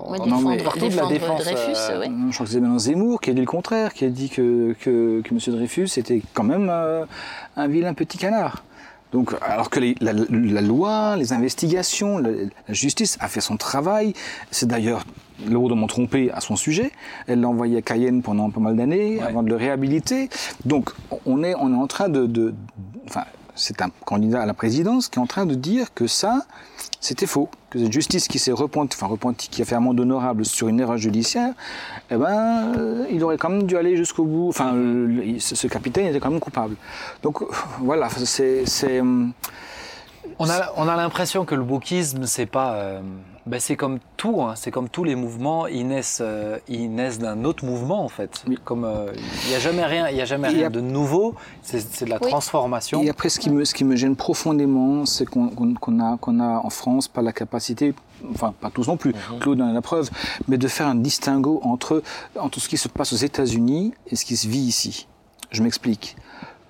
[0.06, 1.44] on en mais- partout de la défendre défense.
[1.44, 2.10] Dreyfus, euh, ouais.
[2.30, 4.74] Je crois que c'est maintenant Zemmour qui a dit le contraire, qui a dit que,
[4.80, 5.40] que, que M.
[5.56, 7.06] Dreyfus était quand même euh,
[7.58, 8.64] un vilain petit canard.
[9.12, 13.58] Donc, alors que les- la, la loi, les investigations, la, la justice a fait son
[13.58, 14.14] travail.
[14.52, 15.04] C'est d'ailleurs
[15.48, 16.92] lourdement trompé à son sujet.
[17.28, 19.24] Elle l'a envoyé à Cayenne pendant pas mal d'années Ouais.
[19.24, 20.30] avant de le réhabiliter.
[20.66, 20.92] Donc,
[21.26, 22.54] on est, on est en train de, de-
[23.08, 23.24] enfin,
[23.56, 26.42] c'est un candidat à la présidence qui est en train de dire que ça,
[27.02, 27.50] c'était faux.
[27.70, 30.80] Que cette justice qui s'est repentie, enfin repentie, qui a fait amende honorable sur une
[30.80, 31.54] erreur judiciaire,
[32.10, 34.48] eh ben, euh, il aurait quand même dû aller jusqu'au bout.
[34.50, 36.76] Enfin, le- ce capitaine était quand même coupable.
[37.22, 37.46] Donc, euh,
[37.82, 39.34] voilà, c'est, hum,
[40.40, 42.74] On a, on a l'impression que le wokisme, c'est pas.
[42.76, 43.02] euh,
[43.50, 44.54] Ben, c'est comme tout, hein.
[44.56, 48.44] c'est comme tous les mouvements, ils naissent, euh, ils naissent d'un autre mouvement en fait.
[48.48, 48.60] Oui.
[48.64, 49.12] Comme euh,
[49.46, 51.34] il n'y a jamais rien, il y a jamais rien de nouveau.
[51.64, 52.30] C'est de la Oui.
[52.30, 53.02] transformation.
[53.02, 56.18] Et après, ce qui me, ce qui me gêne profondément, c'est qu'on qu'on- qu'on a,
[56.18, 57.96] qu'on a en France pas la capacité,
[58.36, 60.12] enfin pas tous non plus, Claude en est la preuve,
[60.48, 62.04] mais de faire un distinguo entre,
[62.40, 65.08] entre ce qui se passe aux États-Unis et ce qui se vit ici.
[65.50, 66.16] Je m'explique.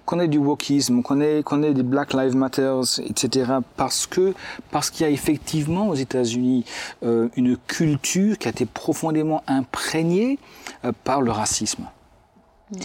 [0.10, 4.34] Qu'on ait du wokisme, qu'on ait, des Black Lives Matter, etc., parce que
[4.72, 6.66] parce qu'il y a effectivement aux États-Unis
[7.04, 10.40] euh, une culture qui a été profondément imprégnée
[10.84, 11.86] euh, par le racisme,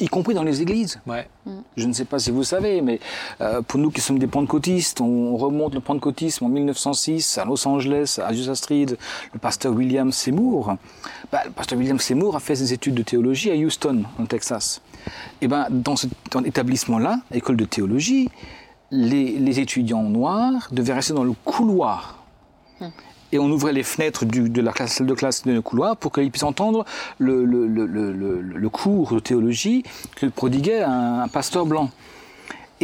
[0.01, 1.01] y compris dans les églises.
[1.07, 1.29] Ouais.
[1.77, 3.01] Je ne sais pas si vous savez, mais
[3.40, 7.66] euh, pour nous qui sommes des pentecôtistes, on remonte le pentecôtisme en 1906 à Los
[7.68, 8.87] Angeles, à Azusa Street,
[9.33, 10.77] le pasteur William Seymour.
[11.31, 14.81] Bah, le pasteur William Seymour a fait ses études de théologie à Houston, en Texas.
[15.40, 18.31] Et ben, dans cet dans cet établissement-là, école de théologie,
[18.90, 22.25] les, les étudiants noirs devaient rester dans le couloir.
[23.32, 26.30] Et on ouvrait les fenêtres de la classe, salle de classe de couloir pour qu'ils
[26.30, 26.84] puissent entendre
[27.18, 29.82] le, cours de théologie
[30.16, 31.90] que prodiguait un pasteur blanc.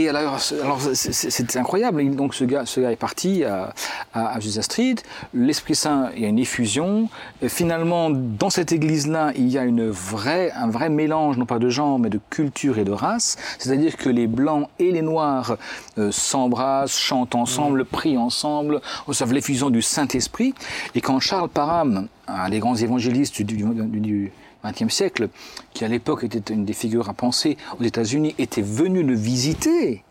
[0.00, 2.14] Et alors, c'est incroyable.
[2.14, 3.74] Donc ce gars, ce gars est parti à,
[4.14, 4.94] à, à Azusa Street.
[5.34, 7.10] L'Esprit Saint, il y a une effusion.
[7.42, 11.58] Et finalement, dans cette église-là, il y a une vraie, un vrai mélange, non pas
[11.58, 13.36] de genre, mais de culture et de race.
[13.58, 15.58] C'est-à-dire que les blancs et les noirs
[15.98, 20.54] euh, s'embrassent, chantent ensemble, prient ensemble, reçoivent l'effusion du Saint-Esprit.
[20.94, 24.32] Et quand Charles Parham, un des grands évangélistes du, du, du
[24.64, 25.28] XXe siècle,
[25.72, 30.04] qui à l'époque était une des figures à penser aux États-Unis, était venu le visiter,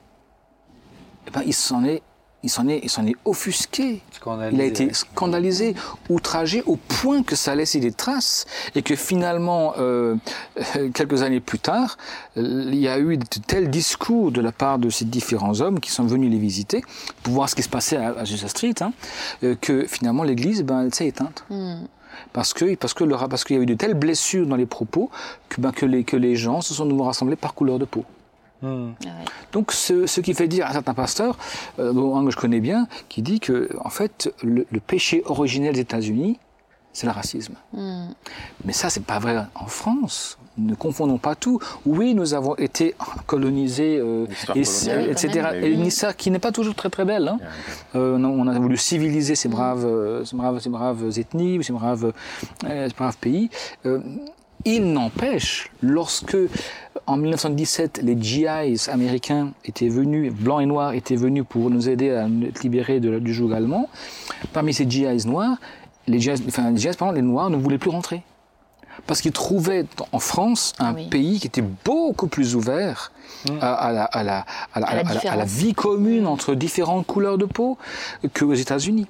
[1.27, 2.01] eh ben, il s'en est,
[2.41, 4.01] il s'en est, il s'en est offusqué.
[4.12, 5.75] Scandalisé, Il a été scandalisé,
[6.09, 10.15] outragé au point que ça a laissé des traces et que finalement, euh,
[10.93, 11.97] quelques années plus tard,
[12.38, 15.79] euh, il y a eu de tels discours de la part de ces différents hommes
[15.81, 16.81] qui sont venus les visiter
[17.23, 18.93] pour voir ce qui se passait à, à Azusa Street, hein,
[19.43, 21.43] euh, que finalement l'Église, ben, elle s'est éteinte.
[22.34, 24.65] Parce que parce que le parce qu'il y a eu de telles blessures dans les
[24.65, 25.10] propos
[25.49, 28.05] que ben, que les que les gens se sont nouveau rassemblés par couleur de peau.
[28.62, 28.91] Hmm.
[29.53, 31.38] Donc ce, ce qui fait dire à un certain pasteur,
[31.79, 35.23] euh, dont un que je connais bien, qui dit que en fait le, le péché
[35.25, 36.38] originel des États-Unis,
[36.91, 37.55] c'est le racisme.
[38.65, 40.38] Mais ça c'est pas vrai en France.
[40.59, 41.59] Ne confondons pas tout.
[41.85, 42.95] Oui, nous avons été
[43.25, 44.63] colonisés, euh, et-
[45.11, 45.27] etc.
[45.61, 47.27] Et une histoire qui n'est pas toujours très très belle.
[47.27, 47.37] hein.
[47.95, 51.73] Euh, non, on a voulu civiliser ces braves, euh, ces braves, ces braves ethnies, ces
[51.73, 52.11] braves,
[52.65, 53.49] euh, ces braves pays.
[53.85, 53.99] Euh,
[54.65, 56.35] il n'empêche, lorsque
[57.07, 62.09] en 1917 les GIs américains étaient venus, blancs et noirs étaient venus pour nous aider
[62.11, 63.87] à nous libérer de- du joug allemand,
[64.51, 65.57] parmi ces GIs noirs,
[66.07, 68.21] les GIs, enfin, les GIs, pardon, les noirs ne voulaient plus rentrer.
[69.07, 71.07] Parce qu'ils trouvaient en France un oui.
[71.09, 73.12] pays qui était beaucoup plus ouvert
[73.62, 75.49] à, à la, à, la, à, la, À la à la- à la différence.
[75.49, 77.77] vie commune entre différentes couleurs de peau
[78.33, 79.07] qu'aux États-Unis.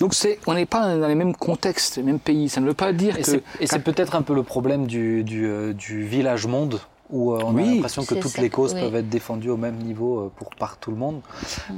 [0.00, 2.48] Donc c'est, on n'est pas dans les mêmes contextes, les mêmes pays.
[2.48, 4.86] Ça ne veut pas dire Et que c'est- et c'est peut-être un peu le problème
[4.86, 6.80] du, du, euh, du village monde
[7.12, 8.80] où euh, on a Oui, l'impression que toutes ça, les causes oui.
[8.80, 11.20] peuvent être défendues au même niveau euh, pour par tout le monde.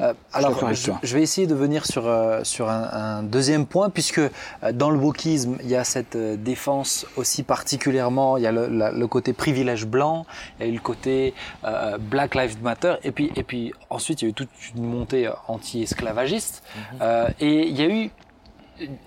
[0.01, 4.19] Euh, alors, je, vais essayer de venir sur, euh, sur un, un deuxième point, puisque
[4.21, 4.31] euh,
[4.73, 8.69] dans le wokisme, il y a cette euh, défense aussi particulièrement, il y a le,
[8.69, 10.25] la- le côté privilège blanc,
[10.59, 14.23] il y a eu le côté euh, Black Lives Matter, et puis, et puis ensuite
[14.23, 16.63] il y a eu toute une montée anti-esclavagiste,
[17.01, 18.11] Euh, et il y a eu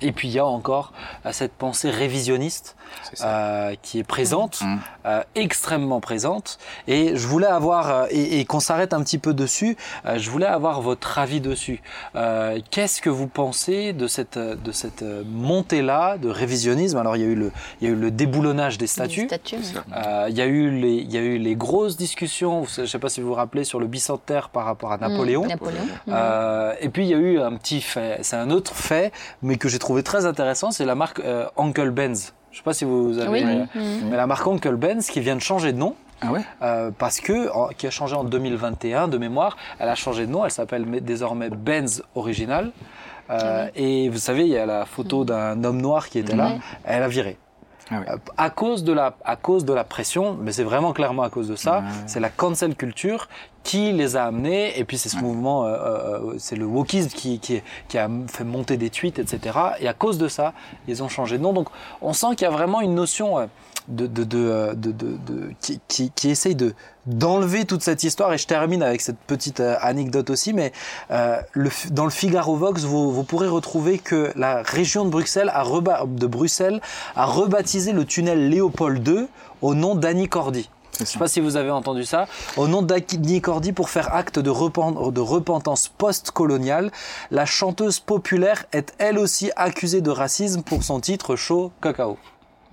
[0.01, 0.93] et puis il y a encore
[1.31, 2.76] cette pensée révisionniste.
[3.23, 4.79] Euh, qui est présente, Mhm.
[5.05, 6.57] euh, extrêmement présente.
[6.87, 10.29] Et je voulais avoir, euh, et, et qu'on s'arrête un petit peu dessus, euh, je
[10.29, 11.81] voulais avoir votre avis dessus.
[12.15, 15.03] Euh, Qu'est-ce que vous pensez de cette, de cette
[15.37, 16.97] montée-là de révisionnisme?
[16.97, 19.27] Alors il y, a eu le, il y a eu le déboulonnage des statues.
[20.29, 22.99] Il, y a eu les, il y a eu les grosses discussions, je ne sais
[22.99, 25.43] pas si vous vous rappelez, sur le bicentenaire par rapport à Napoléon.
[25.45, 25.83] Mmh, Napoléon.
[26.07, 26.11] Mmh.
[26.13, 29.57] Euh, et puis il y a eu un petit fait, c'est un autre fait, mais
[29.57, 32.33] que j'ai trouvé très intéressant, c'est la marque euh, Uncle Ben's.
[32.57, 33.43] Je sais pas si vous avez, Oui.
[33.45, 34.09] Mmh.
[34.09, 35.93] mais la marque Uncle Ben's qui vient de changer de nom.
[36.21, 39.93] Ah ouais euh, parce que en- qui a changé en 2021 de mémoire, elle a
[39.93, 42.71] changé de nom, elle s'appelle désormais Benz Original.
[43.29, 46.47] Euh, Et vous savez, il y a la photo d'un homme noir qui était là,
[46.47, 46.59] Ouais.
[46.85, 47.37] elle a viré.
[47.91, 47.95] Ah.
[48.09, 51.29] Euh, À cause de la, à cause de la pression, mais c'est vraiment clairement à
[51.29, 51.83] cause de ça.
[52.05, 53.27] C'est la cancel culture
[53.63, 54.79] qui les a amenés.
[54.79, 58.43] Et puis c'est ce mouvement, euh, euh, c'est le wokisme qui, qui, qui a fait
[58.45, 59.57] monter des tweets, etc.
[59.79, 60.53] Et à cause de ça,
[60.87, 61.53] ils ont changé de nom.
[61.53, 61.67] Donc
[62.01, 63.45] on sent qu'il y a vraiment une notion euh,
[63.87, 66.73] de, de, de, euh, de, de- de- qui, qui, qui essaye de
[67.05, 68.33] d'enlever toute cette histoire.
[68.33, 70.53] Et je termine avec cette petite euh, anecdote aussi.
[70.53, 70.73] Mais
[71.11, 75.49] euh, le, dans le Figaro Vox, vous, vous pourrez retrouver que la région de Bruxelles
[75.53, 76.81] a, reba- de Bruxelles
[77.15, 79.27] a rebaptisé le tunnel Léopold II
[79.61, 80.69] au nom d'Annie Cordy.
[80.99, 82.25] Je sais pas si vous avez entendu ça.
[82.57, 86.91] Au nom d'Agni Cordy, pour faire acte de repentance post-coloniale,
[87.29, 92.17] la chanteuse populaire est elle aussi accusée de racisme pour son titre Chaud Cacao.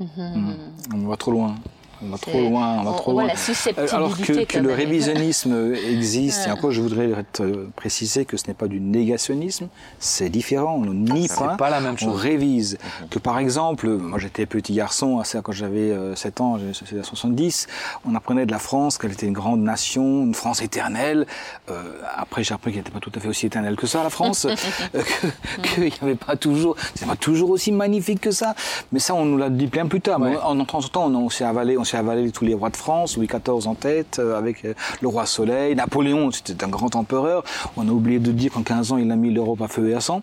[0.00, 1.54] On va trop loin.
[2.02, 3.26] On va trop loin, on va on- trop on loin.
[3.26, 3.34] la
[3.78, 4.76] Euh, Alors que, que le même.
[4.76, 10.28] révisionnisme existe, et encore je voudrais euh, préciser que ce n'est pas du négationnisme, c'est
[10.28, 12.20] différent, on ne nie pas, pas la même on chose.
[12.20, 12.78] révise.
[13.10, 17.04] Que par exemple, moi j'étais petit garçon, quand j'avais euh, 7 ans, j'ai- c'était en
[17.04, 17.66] 70,
[18.06, 21.26] on apprenait de la France qu'elle était une grande nation, une France éternelle.
[21.70, 21.82] Euh,
[22.16, 24.46] après j'ai appris qu'elle n'était pas tout à fait aussi éternelle que ça, la France,
[24.94, 28.54] euh, que- qu'il n'y avait pas toujours, c'est pas toujours aussi magnifique que ça.
[28.92, 30.18] Mais ça, on nous l'a dit bien plus tard.
[30.18, 32.78] Mais en entrant en temps, on s'est avalé, on s'est avalé tous les rois de
[32.78, 36.96] France, Louis XIV en tête, euh, avec euh, le roi Soleil, Napoléon, c'était un grand
[36.96, 37.44] empereur.
[37.76, 39.94] On a oublié de dire qu'en 15 ans, il a mis l'Europe à feu et
[39.94, 40.22] à sang.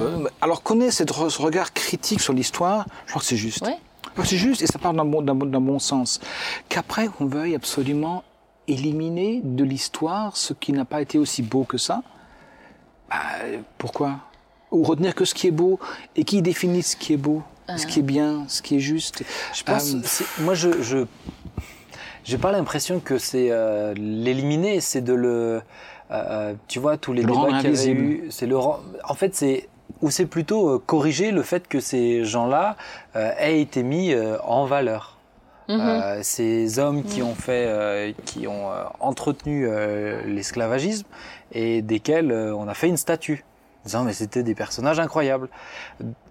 [0.00, 1.02] Euh, alors qu'on ait ce
[1.42, 3.60] regard critique sur l'histoire, je crois que c'est juste.
[3.66, 3.76] Ouais.
[4.24, 6.18] C'est juste et ça part d'un bon, bon- bon sens.
[6.70, 8.24] Qu'après, on veuille absolument
[8.66, 12.02] éliminer de l'histoire ce qui n'a pas été aussi beau que ça,
[13.10, 13.16] bah,
[13.76, 14.16] pourquoi?
[14.70, 15.78] Ou retenir que ce qui est beau
[16.16, 17.42] et qui définit ce qui est beau,
[17.78, 19.24] ce qui est bien, ce qui est juste.
[19.54, 21.06] Je pense, Euh, c'est- moi, je, je,
[22.24, 25.62] j'ai pas l'impression que c'est euh, l'éliminer, c'est de le,
[26.10, 28.00] euh, tu vois, tous les Le débats qu'il y avait invisible.
[28.00, 29.68] eu, c'est le, en fait, c'est
[30.00, 32.76] ou c'est plutôt euh, corriger le fait que ces gens-là
[33.14, 35.18] euh, aient été mis euh, en valeur.
[35.68, 35.78] Mhm.
[35.80, 41.06] Euh, ces hommes qui ont fait, euh, qui ont euh, entretenu euh, l'esclavagisme
[41.52, 43.44] et desquels euh, on a fait une statue.
[43.84, 45.48] En disant mais c'était des personnages incroyables.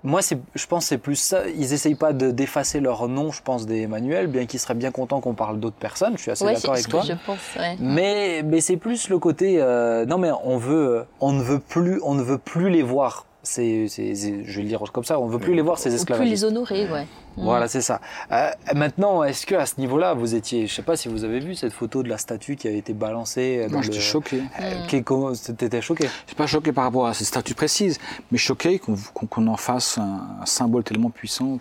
[0.03, 1.41] Moi, c'est, je pense, c'est plus ça.
[1.49, 4.91] Ils essayent pas de d'effacer leur nom, je pense, des manuels, bien qu'ils seraient bien
[4.91, 6.13] contents qu'on parle d'autres personnes.
[6.15, 7.01] Je suis assez Ouais, d'accord c'est avec toi.
[7.03, 7.39] je pense.
[7.59, 7.75] ouais.
[7.79, 9.61] Mais, mais c'est plus le côté.
[9.61, 13.25] euh, non, mais on veut, on ne veut plus, on ne veut plus les voir.
[13.43, 15.19] C'est, c'est, c'est- je vais le dire comme ça.
[15.19, 17.05] On ne veut plus les voir ces Ou plus les honorer, ouais.
[17.37, 18.01] Voilà, c'est ça.
[18.31, 21.39] Euh, maintenant, est-ce que à ce niveau-là, vous étiez, je sais pas si vous avez
[21.39, 23.85] vu cette photo de la statue qui a été balancée dans Moi, le.
[23.87, 24.43] j'étais choqué.
[24.59, 26.05] Euh, comment- T'étais choqué?
[26.05, 27.99] Je suis pas choqué par rapport à ces statues précises,
[28.31, 31.57] mais choqué qu'on en fasse un, un symbole tellement puissant.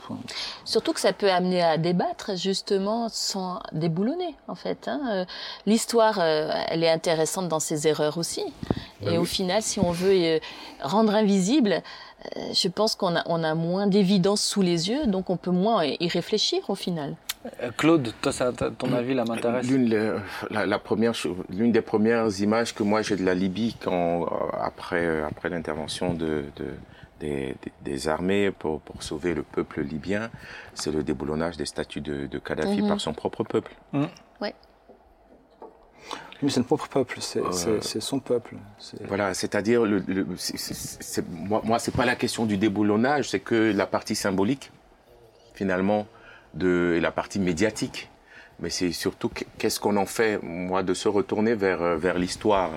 [0.65, 4.89] Surtout que ça peut amener à débattre justement sans déboulonner en fait.
[4.89, 5.01] hein.
[5.11, 5.25] Euh,
[5.67, 8.45] L'histoire, euh, elle est intéressante dans ses erreurs aussi.
[9.03, 10.39] Et au final, si on veut euh,
[10.83, 11.81] rendre invisible, euh,
[12.53, 15.85] je pense qu'on a, on a moins d'évidence sous les yeux, donc on peut moins
[15.85, 17.17] y réfléchir au final.
[17.63, 19.67] Euh, Claude, toi, ça, ton avis là m'intéresse.
[19.67, 20.19] L'une, le-
[20.51, 24.25] la, la première, cho- l'une des premières images que moi j'ai de la Libye quand,
[24.25, 24.27] euh,
[24.63, 26.75] après, euh, après l'intervention de, de-
[27.83, 30.31] des, armées pour, pour sauver le peuple libyen,
[30.75, 32.89] c'est le déboulonnage des statues de, de Kadhafi Mhm.
[32.89, 33.73] par son propre peuple.
[36.49, 38.57] C'est le propre peuple, c'est Euh, son peuple.
[39.09, 40.27] Voilà, c'est-à-dire, le, le-
[41.31, 44.71] moi, moi c'est pas la question du déboulonnage, c'est que la partie symbolique,
[45.55, 46.07] finalement,
[46.55, 48.09] de, et la partie médiatique.
[48.61, 52.19] Mais c'est surtout qu- qu'est-ce qu'on en fait, moi, de se retourner vers, euh, vers
[52.19, 52.71] l'histoire.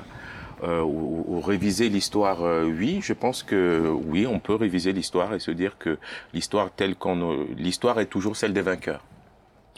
[0.64, 5.34] euh, ou, ou réviser l'histoire, euh, oui, je pense que oui, on peut réviser l'histoire
[5.34, 5.98] et se dire que
[6.34, 9.04] l'histoire telle qu'on, l'histoire est toujours celle des vainqueurs.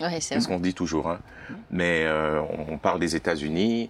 [0.01, 1.09] Ouais, c'est C'est ce qu'on dit toujours.
[1.09, 1.19] Hein.
[1.71, 3.89] Mais euh, on parle des États-Unis.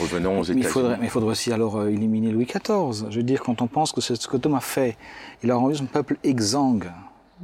[0.00, 0.64] Revenons aux Mais il, États-Unis.
[0.72, 3.06] faudrait, mais il faudrait aussi alors euh, éliminer Louis XIV.
[3.10, 4.96] Je veux dire, quand on pense que c'est ce que Thomas a fait,
[5.42, 6.90] il a rendu son peuple exsangue.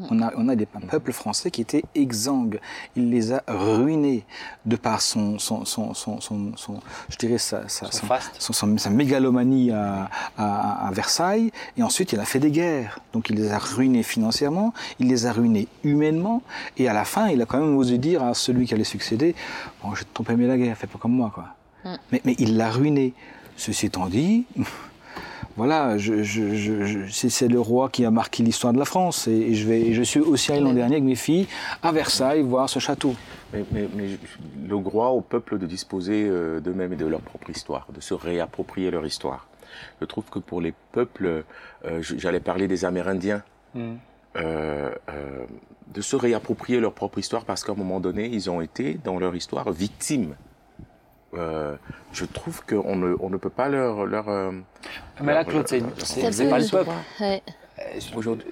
[0.08, 2.60] On a, on a des, un peuple français qui était exsangue.
[2.96, 4.24] Il les a ruinés
[4.64, 8.30] de par son, son, son, son, son- son- je dirais sa, sa, Son faste.
[8.38, 11.50] son- son- sa mégalomanie à, à- à Versailles.
[11.76, 13.00] Et ensuite, il a fait des guerres.
[13.12, 16.42] Donc, il les a ruinés financièrement, il les a ruinés humainement.
[16.78, 19.34] Et à la fin, il a quand même osé dire à celui qui allait succéder,
[19.82, 21.46] bon, j'ai trop aimé la guerre, fais pas comme moi, quoi.
[22.12, 23.12] Mais, mais il l'a ruiné.
[23.56, 24.46] Ceci étant dit,
[25.56, 29.26] voilà, je, je- je- je- c'est, le roi qui a marqué l'histoire de la France.
[29.28, 31.46] Et, et je, vais, et je suis aussi allé l'an dernier avec mes filles
[31.82, 33.14] à Versailles voir ce château.
[33.52, 34.08] Mais, mais- mais
[34.68, 38.14] le droit au peuple de disposer euh, d'eux-mêmes et de leur propre histoire, de se
[38.14, 39.48] réapproprier leur histoire.
[40.00, 41.44] Je trouve que pour les peuples,
[41.84, 43.42] euh, j'allais parler des Amérindiens,
[43.74, 43.92] Mm.
[44.36, 45.44] euh, euh,
[45.94, 49.18] de se réapproprier leur propre histoire parce qu'à un moment donné, ils ont été dans
[49.18, 50.34] leur histoire victimes.
[51.34, 51.76] Euh,
[52.12, 54.04] je trouve qu'on ne, on ne peut pas leur...
[54.04, 54.50] leur euh,
[55.20, 55.80] Mais là, Claude, c'est,
[56.48, 56.90] pas le peuple.
[57.20, 57.42] Ouais.
[57.78, 57.82] Euh,
[58.16, 58.46] Aujourd'hui,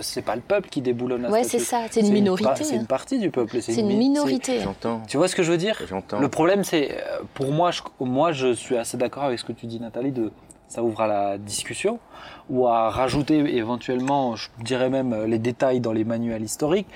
[0.00, 2.80] c'est pas- le peuple qui déboulonne la Ouais, c'est ça, c'est une minorité, C'est hein.
[2.80, 3.62] une partie du peuple.
[3.62, 4.60] C'est une mi- minorité.
[5.08, 5.80] Tu vois ce que je veux dire?
[5.88, 6.18] J'entends.
[6.18, 6.96] Le problème, c'est,
[7.34, 10.32] pour moi, je, moi, je suis assez d'accord avec ce que tu dis, Nathalie, de
[10.66, 12.00] ça ouvre à la discussion
[12.50, 16.88] ou à rajouter éventuellement, je dirais même les détails dans les manuels historiques.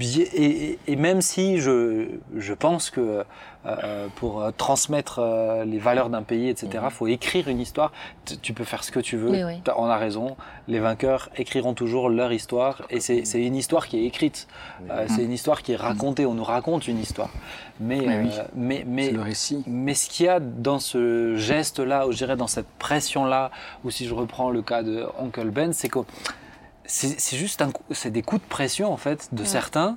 [0.00, 2.06] Et, et- et même si je,
[2.36, 3.24] je pense que
[3.66, 7.92] euh, pour euh, transmettre euh, les valeurs d'un pays, etc., faut écrire une histoire.
[8.24, 9.30] Tu, tu peux faire ce que tu veux.
[9.30, 9.62] Oui, oui.
[9.76, 10.36] On a raison.
[10.66, 14.48] Les vainqueurs écriront toujours leur histoire, et c'est c'est une histoire qui est écrite.
[14.90, 16.24] Euh, c'est une histoire qui est racontée.
[16.24, 17.30] On nous raconte une histoire.
[17.80, 18.30] Mais, Mais oui.
[18.32, 19.62] euh, mais, le récit.
[19.66, 23.50] mais ce qu'il y a dans ce geste-là, ou je dirais dans cette pression-là,
[23.84, 25.98] ou si je reprends le cas de Uncle Ben, c'est que
[26.84, 29.96] c'est c'est juste un coup- c'est des coups de pression en fait de certains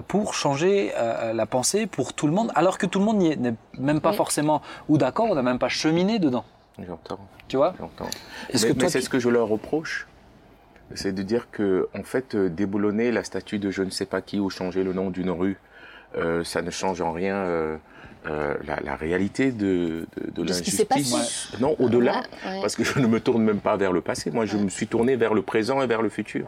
[0.00, 3.32] pour changer euh, la pensée pour tout le monde, alors que tout le monde n'y
[3.32, 4.16] est- n'est même pas Oui.
[4.16, 6.44] forcément ou d'accord, on n'a même pas cheminé dedans.
[6.78, 7.18] J'entends.
[7.48, 7.74] Tu vois?
[7.78, 8.08] J'entends.
[8.52, 10.06] Mais, que mais toi, c'est tu- ce que je leur reproche.
[10.94, 14.20] C'est de dire que, en fait, euh, déboulonner la statue de je ne sais pas
[14.22, 15.58] qui ou changer le nom d'une rue,
[16.16, 17.76] euh, ça ne change en rien euh,
[18.26, 21.48] euh, la, la réalité de, de, de De ce qui s'est l'injustice.
[21.60, 22.60] Non, au-delà, Ouais, ouais.
[22.60, 24.30] parce que je ne me tourne même pas vers le passé.
[24.30, 26.46] Moi, je me suis tourné vers le présent et vers le futur.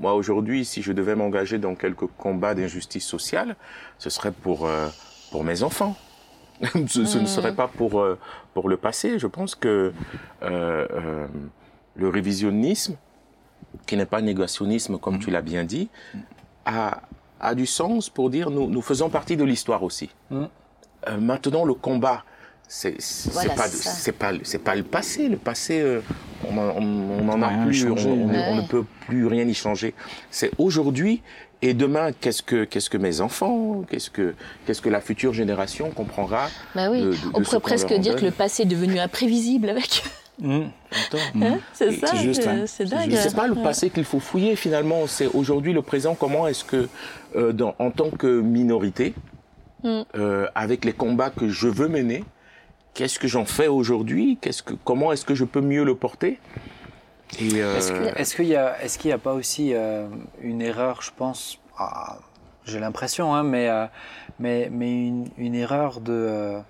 [0.00, 3.56] Moi, aujourd'hui, si je devais m'engager dans quelques combats d'injustice sociale,
[3.98, 4.88] ce serait pour, euh,
[5.30, 5.96] pour mes enfants.
[6.88, 8.18] ce, ce ne serait pas pour, euh,
[8.54, 9.18] pour le passé.
[9.18, 9.92] Je pense que
[10.42, 11.26] euh, euh,
[11.96, 12.96] le révisionnisme,
[13.86, 15.88] qui n'est pas négationnisme comme tu l'as bien dit,
[16.64, 17.02] a,
[17.40, 20.10] a du sens pour dire nous, nous faisons partie de l'histoire aussi.
[20.30, 20.44] Mm.
[21.08, 22.24] Euh, maintenant, le combat,
[22.66, 23.62] c'est c'est Voilà, pas,
[24.18, 25.28] pas, c'est pas le passé.
[25.28, 26.00] Le passé, euh,
[26.50, 28.08] on en- on on en a plus, on, changé.
[28.08, 28.54] on- on Ouais.
[28.56, 29.94] ne peut plus rien y changer.
[30.30, 31.22] C'est aujourd'hui
[31.62, 32.10] et demain.
[32.20, 34.34] Qu'est-ce que, qu'est-ce que mes enfants, qu'est-ce que,
[34.66, 38.16] qu'est-ce que la future génération comprendra Bah oui, de- de- de on pourrait presque dire
[38.16, 40.02] que le passé est devenu imprévisible avec.
[40.44, 42.64] Hein c'est ça, C'est juste, hein.
[42.86, 43.12] dingue.
[43.14, 46.14] C'est pas le passé qu'il faut fouiller finalement, c'est aujourd'hui le présent.
[46.14, 46.88] Comment est-ce que,
[47.36, 49.14] euh, dans- en tant que minorité,
[49.84, 50.00] Mm.
[50.16, 52.24] euh, avec les combats que je veux mener,
[52.94, 54.38] qu'est-ce que j'en fais aujourd'hui?
[54.84, 56.38] Comment est-ce que je peux mieux le porter?
[57.40, 58.34] Euh, Est-ce
[58.98, 60.06] qu'il n'y a pas aussi euh,
[60.40, 62.18] une erreur, je pense, ah,
[62.64, 63.86] j'ai l'impression, hein, mais, euh,
[64.40, 66.62] une, erreur de,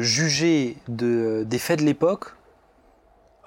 [0.00, 2.34] juger de, des faits de l'époque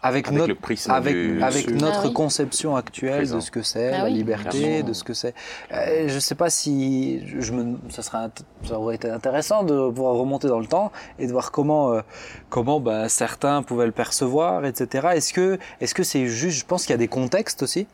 [0.01, 2.13] avec, Avec notre, le prisme avec, du- avec du- notre Ah oui.
[2.13, 3.35] conception actuelle Présent.
[3.37, 4.13] de ce que c'est, Ah la oui.
[4.13, 4.87] liberté, Absolument.
[4.87, 5.33] de ce que c'est.
[5.73, 8.27] Euh, je ne sais pas si je me, ça, serait,
[8.63, 12.01] ça aurait été intéressant de pouvoir remonter dans le temps et de voir comment, euh,
[12.49, 15.09] comment bah, certains pouvaient le percevoir, etc.
[15.15, 17.87] Est-ce que est-ce que c'est juste, je pense qu'il y a des contextes aussi.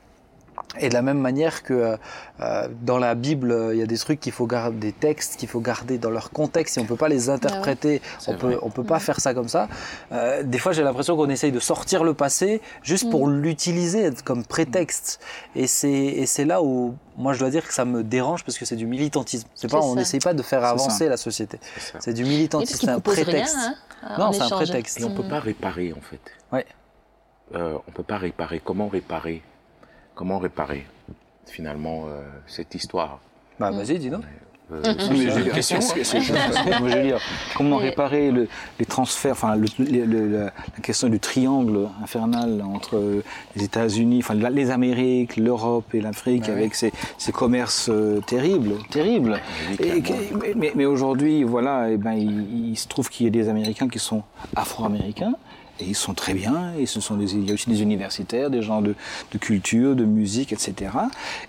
[0.79, 1.97] Et de la même manière que
[2.41, 5.37] euh, dans la Bible, euh, il y a des trucs qu'il faut garder, des textes
[5.37, 8.59] qu'il faut garder dans leur contexte et on peut pas les interpréter, C'est on peut,
[8.61, 9.67] on peut pas faire ça comme ça.
[10.11, 14.43] Euh, des fois, j'ai l'impression qu'on essaye de sortir le passé juste pour l'utiliser comme
[14.45, 15.19] prétexte.
[15.55, 18.57] Et c'est et c'est là où moi je dois dire que ça me dérange parce
[18.57, 19.47] que c'est du militantisme.
[19.55, 21.59] C'est pas, C'est on n'essaye pas de faire avancer la société.
[21.99, 23.55] c'est du militantisme, c'est un prétexte.
[23.55, 23.75] rien.
[24.03, 24.99] Hein, Non, c'est un prétexte.
[24.99, 25.29] Et on peut Mm.
[25.29, 26.19] pas réparer en fait.
[26.51, 26.65] Ouais.
[27.55, 28.59] Euh, on peut pas réparer.
[28.63, 29.41] Comment réparer?
[30.15, 30.85] Comment réparer
[31.45, 33.19] finalement euh, cette histoire
[33.59, 34.23] Bah vas-y, dis donc.
[34.73, 35.79] Euh, c'est une dire, question.
[35.79, 37.19] c'est- c'est- c'est- moi, je veux dire,
[37.55, 38.47] comment réparer le-
[38.79, 40.51] les transferts, enfin le- le- le- la,
[40.81, 43.23] question du triangle infernal entre euh,
[43.55, 49.39] les États-Unis, enfin les Amériques, l'Europe et l'Afrique, avec ces, ces commerces euh, terribles, terribles.
[49.79, 53.31] Et, que- mais, mais aujourd'hui, voilà, eh ben, il, il se trouve qu'il y a
[53.31, 54.23] des Américains qui sont
[54.55, 55.35] afro-américains.
[55.81, 58.49] Et ils sont très bien, et ce sont des, il y a aussi des universitaires,
[58.49, 58.95] des gens de,
[59.33, 60.91] de culture, de musique, etc.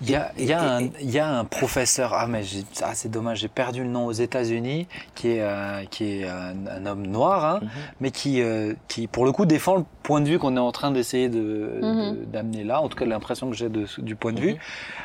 [0.00, 2.26] Il y a, il y a Et- un, et- il y a un professeur, ah
[2.26, 2.42] mais
[2.82, 6.54] ah, c'est dommage, j'ai perdu le nom aux États-Unis, qui est, euh, qui est un,
[6.68, 7.68] un homme noir, hein, Mhm.
[8.00, 10.72] mais qui, euh, qui pour le coup défend le point de vue qu'on est en
[10.72, 12.16] train d'essayer de, Mhm.
[12.16, 14.58] de- d'amener là, en tout cas l'impression que j'ai du point de vue, Mhm.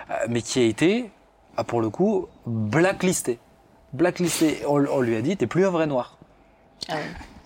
[0.09, 1.11] euh, mais qui a été,
[1.57, 3.37] ah, pour le coup, blacklisté.
[3.93, 6.17] Blacklisté, on, on lui a dit, t'es plus un vrai noir.
[6.89, 7.01] Ah ouais.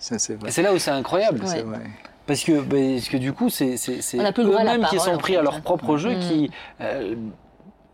[0.06, 0.50] Ça, c'est Et vrai.
[0.52, 1.40] c'est là où c'est incroyable.
[1.42, 1.46] Ouais.
[1.48, 1.80] C'est vrai.
[2.26, 3.74] Parce que, parce que du coup, c'est
[4.38, 5.38] eux-mêmes qui sont en pris fait.
[5.38, 6.20] à leur propre jeu, Mm.
[6.20, 7.14] qui euh,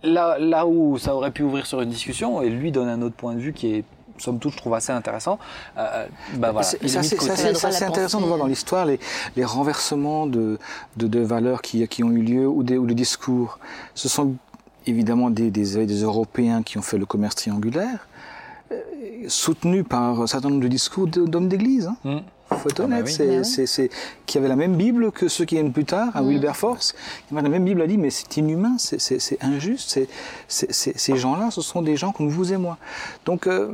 [0.02, 3.14] là, là où ça aurait pu ouvrir sur une discussion, et lui donne un autre
[3.14, 3.84] point de vue qui est,
[4.18, 5.38] somme toute, je trouve assez intéressant.
[5.78, 9.00] Euh, bah voilà, est c'est de intéressant de voir dans l'histoire les,
[9.36, 10.58] les renversements de,
[10.96, 13.58] de, de valeurs qui, qui ont eu lieu ou des, ou des discours.
[13.94, 14.34] Ce sont
[14.86, 18.06] évidemment des, des, des Européens qui ont fait le commerce triangulaire,
[18.72, 21.86] euh, soutenus par un certain nombre de discours d'hommes d'église.
[21.86, 21.96] Hein.
[22.04, 22.18] Mm.
[22.58, 23.12] faut être Ah bah honnête, oui.
[23.12, 23.44] c'est, Bah oui.
[23.44, 23.90] c'est- c'est-
[24.26, 26.94] qui avaient la même Bible que ceux qui viennent plus tard, à Wilberforce.
[27.32, 30.08] La même Bible a dit, mais c'est inhumain, c'est, c'est- c'est injuste, c'est,
[30.48, 32.76] c'est- c'est- ces gens-là, ce sont des gens comme vous et moi.
[33.24, 33.72] Donc, euh,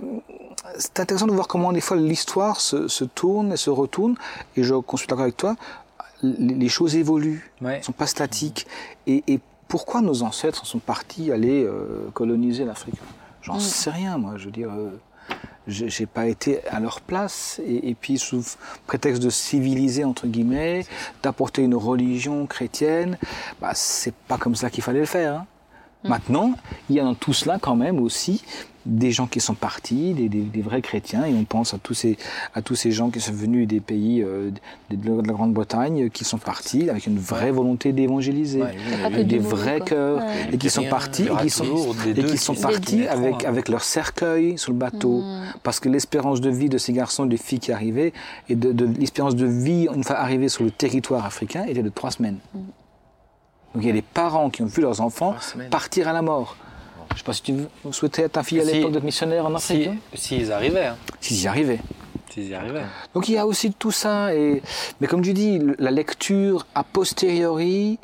[0.78, 4.14] c'est intéressant de voir comment des fois l'histoire se, se tourne et se retourne,
[4.56, 5.56] et je suis d'accord avec toi,
[6.22, 7.78] les, les choses évoluent, Ouais.
[7.78, 8.66] ne sont pas statiques.
[9.08, 12.94] Et, et pourquoi nos ancêtres sont partis aller euh, coloniser l'Afrique?
[13.54, 14.70] J'en sais rien, moi, je veux dire...
[14.70, 14.98] euh,
[15.66, 17.61] j'ai pas été à leur place.
[17.66, 18.42] Et, et puis, sous
[18.87, 20.87] prétexte de civiliser, entre guillemets,
[21.22, 23.18] d'apporter une religion chrétienne,
[23.61, 25.34] bah, c'est pas comme ça qu'il fallait le faire.
[25.40, 25.46] hein.
[26.05, 26.53] Maintenant,
[26.88, 28.44] il y a dans tout cela quand même aussi
[28.89, 31.95] des gens qui sont partis, des, des- des vrais chrétiens, et on pense à tous
[31.95, 32.16] ces,
[32.55, 34.51] à tous ces gens qui sont venus des pays euh,
[34.91, 38.74] de, de la Grande-Bretagne, qui sont partis avec une vraie volonté d'évangéliser, Ouais,
[39.12, 40.49] oui, des vrais cœurs, Ouais.
[40.55, 41.64] et qui sont partis, et qui sont,
[42.07, 45.53] et qui sont partis avec, avec leur cercueil sur le bateau, Mm.
[45.62, 48.12] parce que l'espérance de vie de ces garçons et des filles qui arrivaient,
[48.49, 51.89] et de, de l'espérance de vie une fois arrivés sur le territoire africain, était de
[51.91, 52.39] trois semaines.
[52.55, 52.59] Mm.
[53.74, 55.34] Donc il y a des parents qui ont vu leurs enfants
[55.70, 56.57] partir à la mort.
[57.11, 57.54] Je ne sais pas si tu
[57.90, 58.72] souhaitais à ta fille à Si.
[58.74, 59.84] l'époque d'être missionnaire en Afrique.
[59.84, 60.96] Si, hein s'ils arrivaient, hein.
[61.20, 61.80] S'ils y arrivaient.
[62.30, 62.84] S'ils y arrivaient.
[63.14, 64.34] Donc il y a aussi tout ça.
[64.34, 64.62] Et...
[65.00, 67.98] Mais comme tu dis, la lecture a posteriori,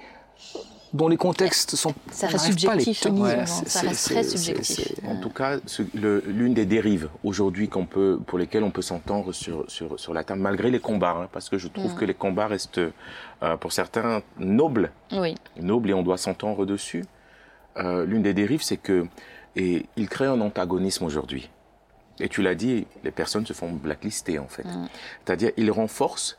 [0.92, 1.92] dont les contextes sont.
[2.12, 4.76] Ça reste pas les ça reste très c'est- subjectif.
[4.96, 8.70] c'est- En tout cas, ce- le- l'une des dérives aujourd'hui qu'on peut, pour lesquelles on
[8.70, 11.92] peut s'entendre sur, sur, sur la table, malgré les combats, hein, parce que je trouve
[11.92, 11.96] Mm.
[11.96, 15.34] que les combats restent, euh, pour certains, nobles, Oui.
[15.60, 17.04] nobles et on doit s'entendre dessus.
[17.76, 19.06] Euh, l'une des dérives, c'est que
[19.56, 21.50] et il crée un antagonisme aujourd'hui.
[22.20, 24.64] Et tu l'as dit, les personnes se font blacklister en fait.
[24.64, 24.88] Mm.
[25.24, 26.38] C'est-à-dire, il renforce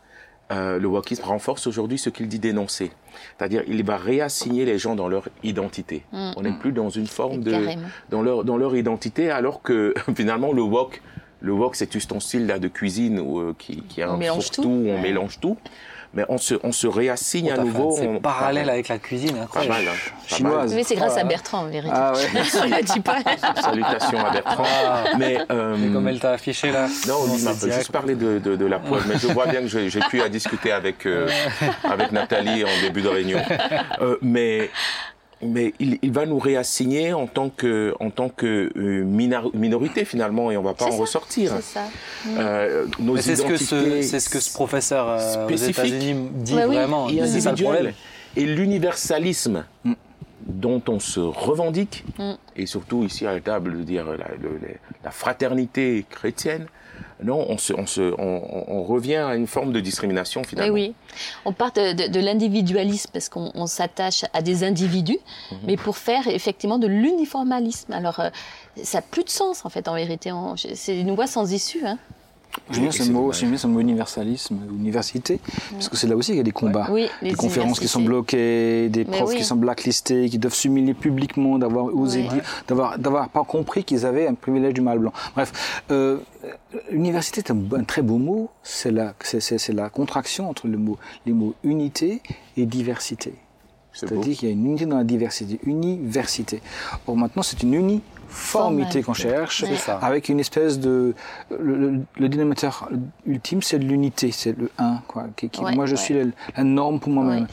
[0.51, 2.91] euh, le wokisme renforce aujourd'hui ce qu'il dit dénoncer.
[3.37, 6.03] C'est-à-dire, il va réassigner les gens dans leur identité.
[6.11, 6.31] Mm.
[6.37, 7.87] On n'est plus dans une forme de Carrément.
[8.09, 11.01] dans leur dans leur identité, alors que finalement le wok
[11.41, 14.13] le wok c'est juste ton style là de cuisine où, euh, qui qui a On
[14.13, 14.69] un mélange fourre-tout, tout.
[14.69, 15.01] on Ouais.
[15.01, 15.57] mélange tout,
[16.15, 17.89] mais on se on se réassigne à T'as fait nouveau.
[17.89, 19.73] un de ces on- parallèles pas avec la cuisine, incroyable.
[19.75, 20.55] pas mal, hein, pas Chinoise.
[20.69, 20.75] mal.
[20.75, 21.23] Mais c'est grâce Oh à.
[21.25, 21.93] Bertrand, en vérité.
[21.95, 22.41] Ah ouais.
[22.63, 23.17] On ne dit pas.
[23.61, 24.63] Salutations à Bertrand.
[24.65, 26.87] Ah, Mais euh, et comme elle t'a affiché là.
[27.07, 29.67] non, on m'a juste parlé de, de, de la poêle, mais je vois bien que
[29.67, 31.27] j'ai j'ai pu à discuter avec, euh,
[31.83, 33.39] avec Nathalie en début de réunion.
[34.01, 34.69] Euh, mais
[35.45, 40.05] mais il, il va nous réassigner en tant que, en tant que euh, minor- minorité
[40.05, 41.53] finalement, et on va pas en ça, ressortir.
[41.57, 41.83] C'est ça.
[42.37, 45.49] Euh, nos Mais c'est ce que ce, identités c'est ce que ce professeur euh, aux.
[45.55, 46.75] États-Unis dit Bah oui.
[46.75, 47.09] vraiment.
[47.09, 47.87] et C'est ça le problème.
[47.87, 47.93] individuel.
[48.37, 49.63] Et l'universalisme
[50.45, 52.33] dont on se revendique, Mm.
[52.55, 56.67] et surtout ici à la table de dire la, le- le- la fraternité chrétienne,
[57.23, 60.73] non, on, se, on, se, on, on- revient à une forme de discrimination Oui, finalement.
[60.73, 60.93] oui.
[61.45, 65.19] On part de, de- de l'individualisme parce qu'on on s'attache à des individus,
[65.51, 65.57] Mhm.
[65.65, 67.93] mais pour faire effectivement de l'uniformalisme.
[67.93, 68.29] Alors, euh,
[68.83, 70.31] ça n'a plus de sens en fait, en vérité.
[70.75, 71.85] C'est une voie sans issue.
[71.85, 71.97] Hein.
[72.71, 75.39] J'aime bien ce mot, bien ce mot universalisme, université,
[75.71, 76.87] parce que c'est là aussi qu'il y a des combats.
[76.91, 79.37] Oui, des conférences qui sont bloquées, des Mais profs oui.
[79.37, 82.27] qui sont blacklistés, qui doivent s'humilier publiquement, d'avoir osé Ouais.
[82.29, 85.13] dire, d'avoir, d'avoir pas compris qu'ils avaient un privilège du mal blanc.
[85.35, 86.17] Bref, euh,
[86.91, 88.49] l'université est un, un très beau mot.
[88.63, 92.21] C'est la, c'est, c'est- c'est la contraction entre le mot, les mots unité
[92.57, 93.33] et diversité.
[93.95, 96.61] C'est-à-dire qu'il y a une unité dans la diversité, université.
[97.07, 99.63] Or maintenant, c'est une uniformité qu'on cherche,
[100.01, 101.13] avec une espèce de...
[101.49, 102.89] Le, le- le dénominateur
[103.25, 104.99] ultime, c'est l'unité, c'est le 1.
[105.07, 105.97] Quoi, qui, qui- Ouais, moi, je ouais.
[105.97, 106.23] suis la,
[106.57, 107.47] la norme pour moi-même.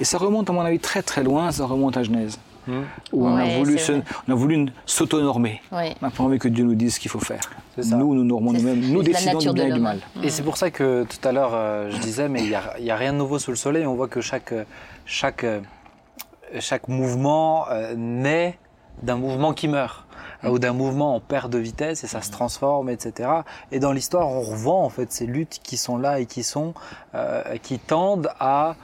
[0.00, 2.38] Et ça remonte, à mon avis, très très loin, ça remonte à Genèse.
[2.66, 2.82] Hmm.
[3.14, 3.92] Où on, a voulu se-
[4.28, 5.62] on a voulu s'auto-normer.
[5.72, 7.40] On n'a pas envie que Dieu nous dise ce qu'il faut faire.
[7.78, 8.80] Nous, nous normons nous-mêmes.
[8.92, 10.00] Nous décidons du bien et du mal.
[10.22, 12.74] Et c'est pour ça que tout à l'heure, euh, je disais, mais il n'y a,
[12.78, 13.86] il y a rien de nouveau sous le soleil.
[13.86, 14.52] On voit que chaque,
[15.06, 15.46] chaque,
[16.60, 18.58] chaque mouvement euh, naît
[19.02, 20.04] d'un mouvement qui meurt
[20.44, 23.30] euh, ou d'un mouvement en perte de vitesse et ça se transforme, etc.
[23.72, 26.74] Et dans l'histoire, on revoit en fait ces luttes qui sont là et qui sont,
[27.14, 28.74] euh, qui tendent à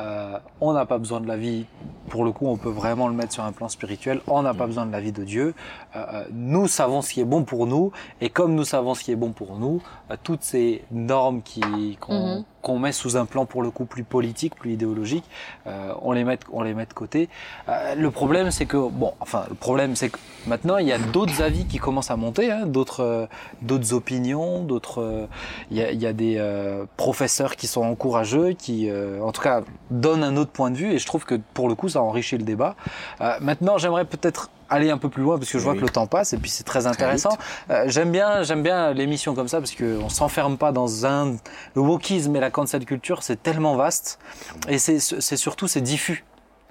[0.00, 1.66] euh, on n'a pas besoin de la vie,
[2.08, 4.66] pour le coup, on peut vraiment le mettre sur un plan spirituel, on n'a pas
[4.66, 5.54] besoin de la vie de Dieu.
[5.94, 9.04] Euh, euh, nous savons ce qui est bon pour nous, et comme nous savons ce
[9.04, 12.44] qui est bon pour nous, euh, toutes ces normes qui- qu'on Mhm.
[12.64, 15.24] Qu'on met sous un plan pour le coup plus politique, plus idéologique,
[15.66, 17.28] euh, on, les met, de côté.
[17.68, 20.98] Euh, le problème, c'est que, bon, enfin, le problème, c'est que maintenant, il y a
[20.98, 23.26] d'autres avis qui commencent à monter, hein, d'autres euh,
[23.60, 25.28] d'autres opinions, d'autres.
[25.70, 26.34] Il y, y a des
[26.96, 28.90] professeurs qui sont encourageux, qui,
[29.22, 31.74] en tout cas, donnent un autre point de vue, et je trouve que pour le
[31.74, 32.76] coup, ça enrichit le débat.
[33.40, 35.78] Maintenant, j'aimerais peut-être aller un peu plus loin parce que je vois Oui.
[35.80, 37.36] que le temps passe et puis c'est très intéressant.
[37.70, 41.36] Euh, j'aime bien, j'aime bien l'émission comme ça parce que on s'enferme pas dans un.
[41.74, 44.18] Le wokisme et la cancel culture, c'est tellement vaste
[44.68, 46.24] et c'est c'est surtout c'est diffus.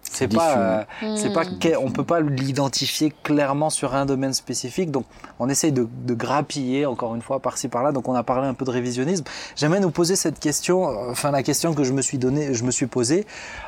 [0.03, 1.15] C'est pas, euh, Hmm.
[1.17, 4.91] c'est pas, que- on peut pas l'identifier clairement sur un domaine spécifique.
[4.91, 5.05] Donc,
[5.39, 7.91] on essaye de, de grappiller encore une fois par-ci par-là.
[7.91, 9.23] Donc, on a parlé un peu de révisionnisme.
[9.55, 12.63] J'aimerais nous poser cette question, euh, enfin la question que je me suis donnée, je
[12.63, 13.25] me suis posée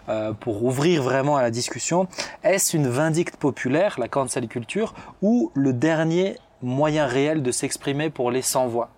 [0.10, 2.08] euh, pour ouvrir vraiment à la discussion.
[2.44, 8.30] Est-ce une vindicte populaire, la cancel culture, ou le dernier moyen réel de s'exprimer pour
[8.30, 8.90] les sans-voix?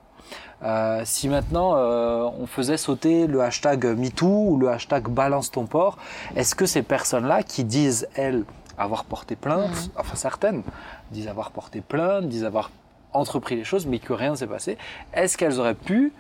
[0.64, 5.66] Euh, si maintenant euh, on faisait sauter le hashtag MeToo ou le hashtag Balance ton
[5.66, 5.98] port,
[6.36, 8.44] est-ce que ces personnes-là qui disent, elles,
[8.78, 10.64] avoir porté plainte, enfin certaines,
[11.12, 12.72] disent avoir porté plainte, disent avoir
[13.14, 14.78] entrepris les choses, mais que rien ne s'est passé.
[15.14, 16.14] Est-ce qu'elles auraient pu,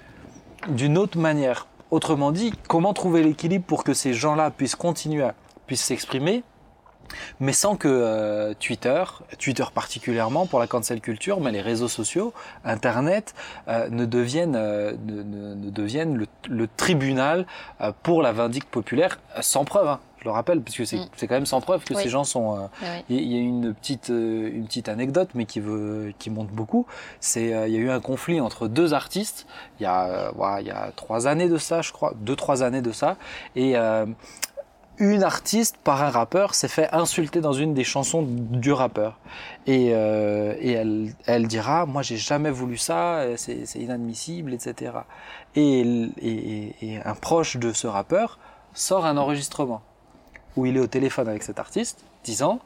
[0.67, 5.35] d'une autre manière, autrement dit, comment trouver l'équilibre pour que ces gens-là puissent continuer à
[5.67, 6.43] puissent s'exprimer
[7.39, 9.03] mais sans que euh, Twitter,
[9.39, 12.33] Twitter particulièrement pour la cancel culture, mais les réseaux sociaux,
[12.65, 13.33] Internet,
[13.67, 17.45] euh, ne deviennent, euh, ne, ne- ne deviennent le, le tribunal
[18.03, 19.87] pour la vindicte populaire sans preuve.
[19.87, 19.99] hein.
[20.19, 21.09] je le rappelle, puisque c'est Mm.
[21.21, 22.01] quand même sans preuve que Oui.
[22.01, 22.67] ces gens sont.
[22.81, 23.03] Oui, oui.
[23.09, 26.31] il y a- il y a une petite, une petite anecdote, mais qui, veut, qui
[26.31, 26.87] montre beaucoup.
[27.19, 29.45] C'est, il y a eu un conflit entre deux artistes.
[29.79, 32.81] Il y a, voilà, y a trois années de ça, je crois, deux trois années
[32.81, 33.15] de ça,
[33.55, 33.75] et
[34.99, 39.19] une artiste par un rappeur s'est fait insulter dans une des chansons du rappeur.
[39.67, 44.93] Et, euh, et elle, elle dira, moi j'ai jamais voulu ça, euh, c'est inadmissible, etc.
[45.55, 45.81] Et,
[46.21, 48.39] et, et un proche de ce rappeur
[48.73, 49.81] sort un enregistrement
[50.55, 52.59] où il est au téléphone avec cet artiste, disant,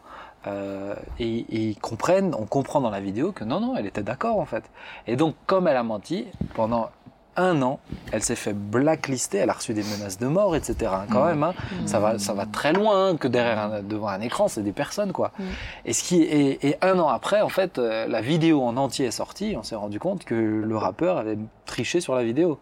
[0.48, 4.40] euh, et ils comprennent, on comprend dans la vidéo que non, non, elle était d'accord
[4.40, 4.64] en fait.
[5.06, 6.90] Et donc, comme elle a menti, pendant
[7.38, 7.80] un an,
[8.12, 10.92] elle s'est fait blacklister, elle a reçu des menaces de mort, etc.
[11.12, 11.54] quand même, hein.
[11.86, 14.74] ça, va, ça va très loin hein, que derrière un, devant un écran, c'est des
[14.74, 15.32] personnes quoi.
[15.38, 15.44] Mm.
[15.86, 19.06] Et, ce qui, et, et un an après, en fait, euh, la vidéo en entier
[19.06, 22.60] est sortie, on s'est rendu compte que le rappeur avait triché sur la vidéo.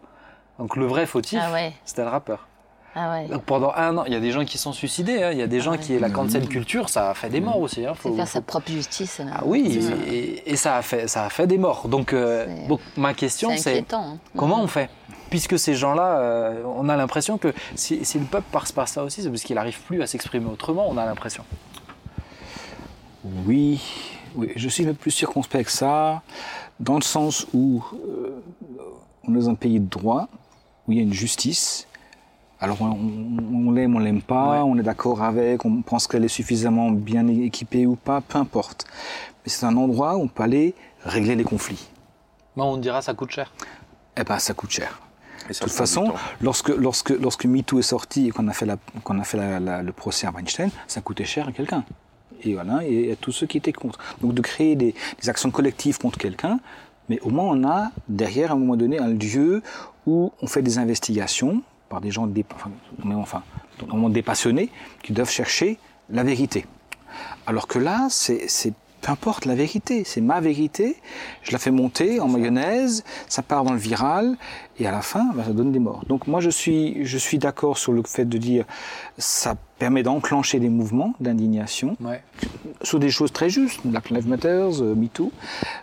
[0.58, 2.46] Donc le vrai fautif, Ah ouais, c'était le rappeur.
[2.94, 3.26] Ah ouais.
[3.28, 5.30] Donc pendant un an, il y a des gens qui sont suicidés, hein.
[5.32, 5.78] il y a des gens ouais.
[5.78, 7.86] qui, la cancel culture, ça a fait des morts aussi.
[7.86, 7.94] Hein.
[7.94, 9.18] Faut- faire faut- sa propre justice.
[9.18, 9.32] là.
[9.36, 11.88] Ah oui, et, et ça, a fait, ça a fait des morts.
[11.88, 14.02] Donc, euh, donc ma question, C'est c'est inquiétant.
[14.14, 14.18] hein.
[14.36, 14.90] comment on fait?
[15.30, 19.04] Puisque ces gens-là, euh, on a l'impression que si, si le peuple passe par ça
[19.04, 21.44] aussi, c'est parce qu'il n'arrive plus à s'exprimer autrement, on a l'impression.
[23.46, 23.80] Oui,
[24.34, 26.22] oui, je suis peu plus circonspect que ça,
[26.80, 28.40] dans le sens où euh,
[29.28, 30.28] on est dans un pays de droit,
[30.88, 31.86] où il y a une justice.
[32.60, 34.58] Alors on, l'aime, on l'aime pas, Ouais.
[34.58, 38.84] on est d'accord avec, on pense qu'elle est suffisamment bien équipée ou pas, peu importe.
[39.44, 41.88] Mais c'est un endroit où on peut aller régler les conflits.
[42.56, 43.52] Moi, on dira ça coûte cher.
[44.18, 45.00] Eh ben, ça coûte cher.
[45.48, 49.18] De toute façon, lorsque, lorsque, lorsque MeToo est sorti et qu'on a fait, la, qu'on
[49.18, 51.84] a fait la- la- le procès à Weinstein, ça coûtait cher à quelqu'un.
[52.44, 53.98] Et voilà, et à tous ceux qui étaient contre.
[54.20, 56.60] Donc de créer des, des actions collectives contre quelqu'un,
[57.08, 59.62] mais au moins on a derrière, à un moment donné, un lieu
[60.06, 62.70] où on fait des investigations par des gens, dé- enfin,
[63.04, 63.42] mais enfin,
[63.82, 64.70] normalement des passionnés,
[65.02, 65.76] qui doivent chercher
[66.08, 66.64] la vérité.
[67.46, 68.72] Alors que là, c'est c'est-
[69.02, 70.94] peu importe la vérité, c'est ma vérité,
[71.42, 74.36] je la fais monter en mayonnaise, ça part dans le viral,
[74.78, 76.04] et à la fin, ben, ça donne des morts.
[76.06, 78.66] Donc moi, je suis, je suis d'accord sur le fait de dire,
[79.16, 82.22] ça permet d'enclencher des mouvements d'indignation Ouais.
[82.82, 85.32] sur des choses très justes, Black Lives Matter, euh, MeToo,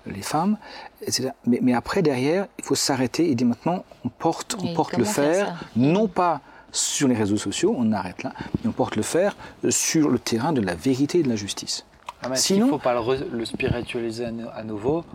[0.05, 0.58] les femmes,
[1.02, 1.30] etc.
[1.45, 5.04] Mais, mais après, derrière, il faut s'arrêter et dire maintenant, on porte, on porte le
[5.04, 6.41] fer, ça non pas
[6.72, 8.34] sur les réseaux sociaux, on arrête là,
[8.64, 11.36] mais on porte le fer euh, sur le terrain de la vérité et de la
[11.38, 11.86] justice.
[12.24, 12.93] Ah, Sinon- qu'il ne faut pas
[13.32, 15.06] le, spiritualiser à, no- à nouveau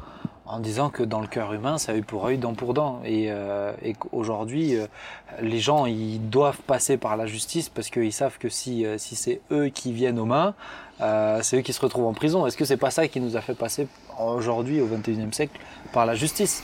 [0.47, 3.01] en disant que dans le cœur humain, c'est œil pour œil, dent pour dent.
[3.05, 4.87] Et, euh, et qu'aujourd'hui, euh,
[5.41, 9.14] les gens, ils doivent passer par la justice parce qu'ils savent que si, euh, si
[9.14, 10.55] c'est eux qui viennent aux mains,
[11.01, 12.47] euh, c'est eux qui se retrouvent en prison.
[12.47, 13.88] Est-ce que c'est pas ça qui nous a fait passer
[14.18, 15.59] aujourd'hui, au XXIe siècle,
[15.93, 16.62] par la justice?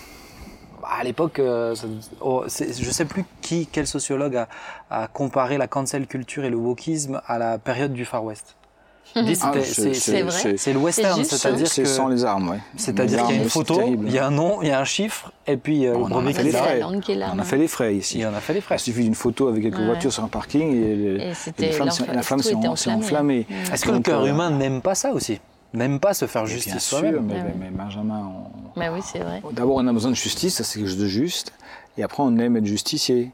[0.81, 1.75] Bah, à l'époque, euh,
[2.21, 4.49] oh, je sais plus qui, quel sociologue a,
[4.91, 8.58] a comparé la cancel culture et le wokisme à la période du Far West.
[9.17, 9.23] Ah,
[9.63, 10.55] c'est- vrai.
[10.57, 12.59] c'est le western, c'est-à-dire C'est que sans les armes, ouais.
[12.77, 14.85] c'est-à-dire qu'il y a une photo, il y a un nom, il y a un
[14.85, 16.81] chiffre, et puis euh, On a fait les frais.
[16.83, 18.19] On a fait les frais ici.
[18.21, 18.77] il en a fait les frais.
[18.77, 19.87] Il suffit d'une photo avec quelques Ouais.
[19.87, 20.83] voitures sur un parking et,
[21.59, 21.79] Et et
[22.13, 23.47] la flamme s'est enflammée.
[23.49, 23.73] Mm.
[23.75, 25.41] Est-ce que le cœur euh, humain n'aime pas ça aussi?
[25.75, 27.55] N'aime pas se faire Bien justice sûr, soi-même mais, Ah ouais.
[27.59, 29.43] mais Benjamin, on- Mais oui, c'est vrai.
[29.53, 31.53] D'abord, on a besoin de justice, ça c'est quelque chose de juste,
[31.99, 33.33] et après, on aime être justicier.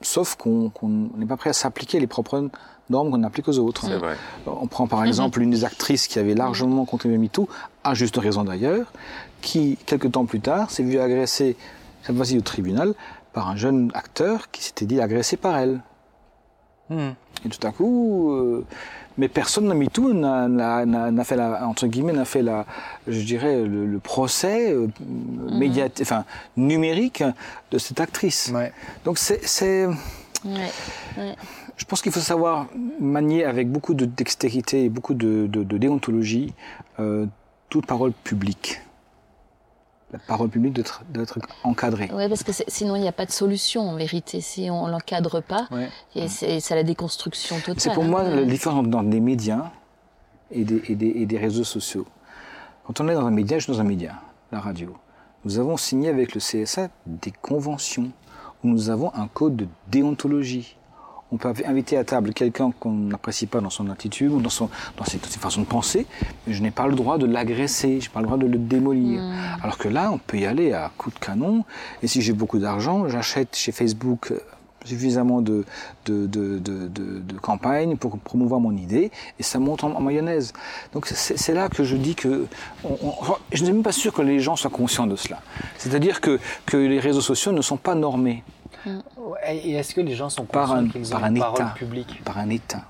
[0.00, 0.70] Sauf qu'on
[1.16, 2.48] n'est pas prêt à s'appliquer les propres
[2.90, 3.86] normes qu'on applique aux autres.
[3.86, 4.16] C'est vrai.
[4.46, 7.48] On prend par exemple une des actrices qui avait largement contribué à MeToo,
[7.84, 8.92] à juste raison d'ailleurs,
[9.42, 11.56] qui, quelques temps plus tard, s'est vue agresser,
[12.02, 12.94] cette fois-ci au tribunal,
[13.32, 15.80] par un jeune acteur qui s'était dit agressé par elle.
[16.90, 17.10] Hmm.
[17.44, 18.64] Et tout à coup, euh,
[19.16, 22.42] mais personne n'a mis tout, n'a- n'a n'a- n'a fait la, entre guillemets, n'a fait
[22.42, 22.66] la,
[23.06, 24.88] je dirais, le, le procès euh,
[25.50, 26.24] médiat- enfin,
[26.56, 27.22] numérique
[27.70, 28.50] de cette actrice.
[28.54, 28.72] Ouais.
[29.04, 29.86] Donc c'est, c'est-
[30.44, 30.70] Ouais.
[31.16, 31.34] Ouais.
[31.76, 32.66] je pense qu'il faut savoir
[33.00, 36.54] manier avec beaucoup de dextérité et beaucoup de, de- de déontologie
[37.00, 37.26] euh,
[37.68, 38.80] toute parole publique.
[40.10, 42.10] La parole publique doit être, doit être encadrée.
[42.14, 44.40] Ouais, parce que sinon, il n'y a pas de solution en vérité.
[44.40, 45.88] Si on ne l'encadre pas, Ouais.
[46.14, 47.74] et c'est la déconstruction totale.
[47.78, 48.36] C'est pour moi hein.
[48.36, 49.70] la différence dans des médias
[50.50, 52.06] et des, et, des, et des réseaux sociaux.
[52.86, 54.14] Quand on est dans un média, je suis dans un média,
[54.50, 54.96] la radio.
[55.44, 58.10] Nous avons signé avec le CSA des conventions
[58.64, 60.76] où nous avons un code de déontologie.
[61.30, 64.70] On peut inviter à table quelqu'un qu'on n'apprécie pas dans son attitude ou dans, son,
[64.96, 66.06] dans ses, ses façons de penser,
[66.46, 68.56] mais je n'ai pas le droit de l'agresser, je n'ai pas le droit de le
[68.58, 69.20] démolir.
[69.62, 71.64] Alors que là, on peut y aller à coup de canon,
[72.02, 74.38] et si j'ai beaucoup d'argent, j'achète chez Facebook euh,
[74.84, 75.66] suffisamment de,
[76.06, 80.54] de, de, de, campagnes pour promouvoir mon idée, et ça monte en, en mayonnaise.
[80.94, 82.46] Donc c'est là que je dis que...
[82.84, 85.16] on- on- enfin, je ne suis même pas sûr que les gens soient conscients de
[85.16, 85.42] cela.
[85.76, 88.44] C'est-à-dire que, que les réseaux sociaux ne sont pas normés
[89.48, 91.60] Et est-ce que les gens sont Par conscients un- qu'ils ont par un une parole
[91.62, 91.74] État.
[91.76, 92.82] publique par un État.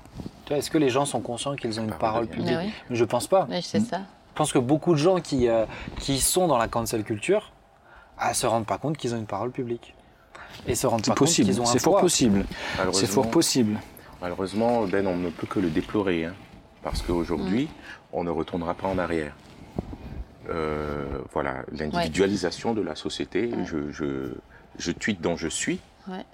[0.49, 2.73] Est-ce que les gens sont conscients qu'ils ont une Parole parole de publique Mais oui.
[2.89, 3.45] Mais Je pense pas.
[3.45, 3.97] Ouais, c'est ça.
[3.99, 5.65] Je pense que beaucoup de gens qui, euh,
[5.99, 7.51] qui sont dans la cancel culture
[8.27, 9.93] ne se rendent pas compte qu'ils ont une parole publique.
[10.67, 12.45] Et se rendent C'est pas compte possible, qu'ils ont un c'est fort possible.
[12.49, 13.79] C'est Malheureusement- fort possible.
[14.21, 16.33] Malheureusement, Ben, on ne peut que le déplorer, hein,
[16.83, 17.69] parce qu'aujourd'hui,
[18.11, 19.33] on ne retournera pas en arrière.
[20.49, 23.51] Euh, voilà, l'individualisation de la société.
[23.65, 24.33] Je, je,
[24.77, 25.79] je tweete dont je suis,
[26.09, 26.25] Ouais.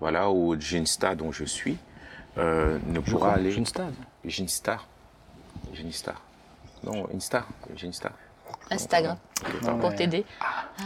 [0.00, 1.78] voilà, ou Ginsta dont je suis,
[2.38, 3.50] euh, ne pourra aller.
[3.52, 3.92] Ginstad.
[4.24, 4.86] Ginstar.
[5.74, 6.20] Ginstar.
[6.84, 7.44] Non, Insta.
[7.76, 8.12] Ginstar.
[8.70, 9.16] Instagram,
[9.62, 10.24] Non, pour mais- t'aider.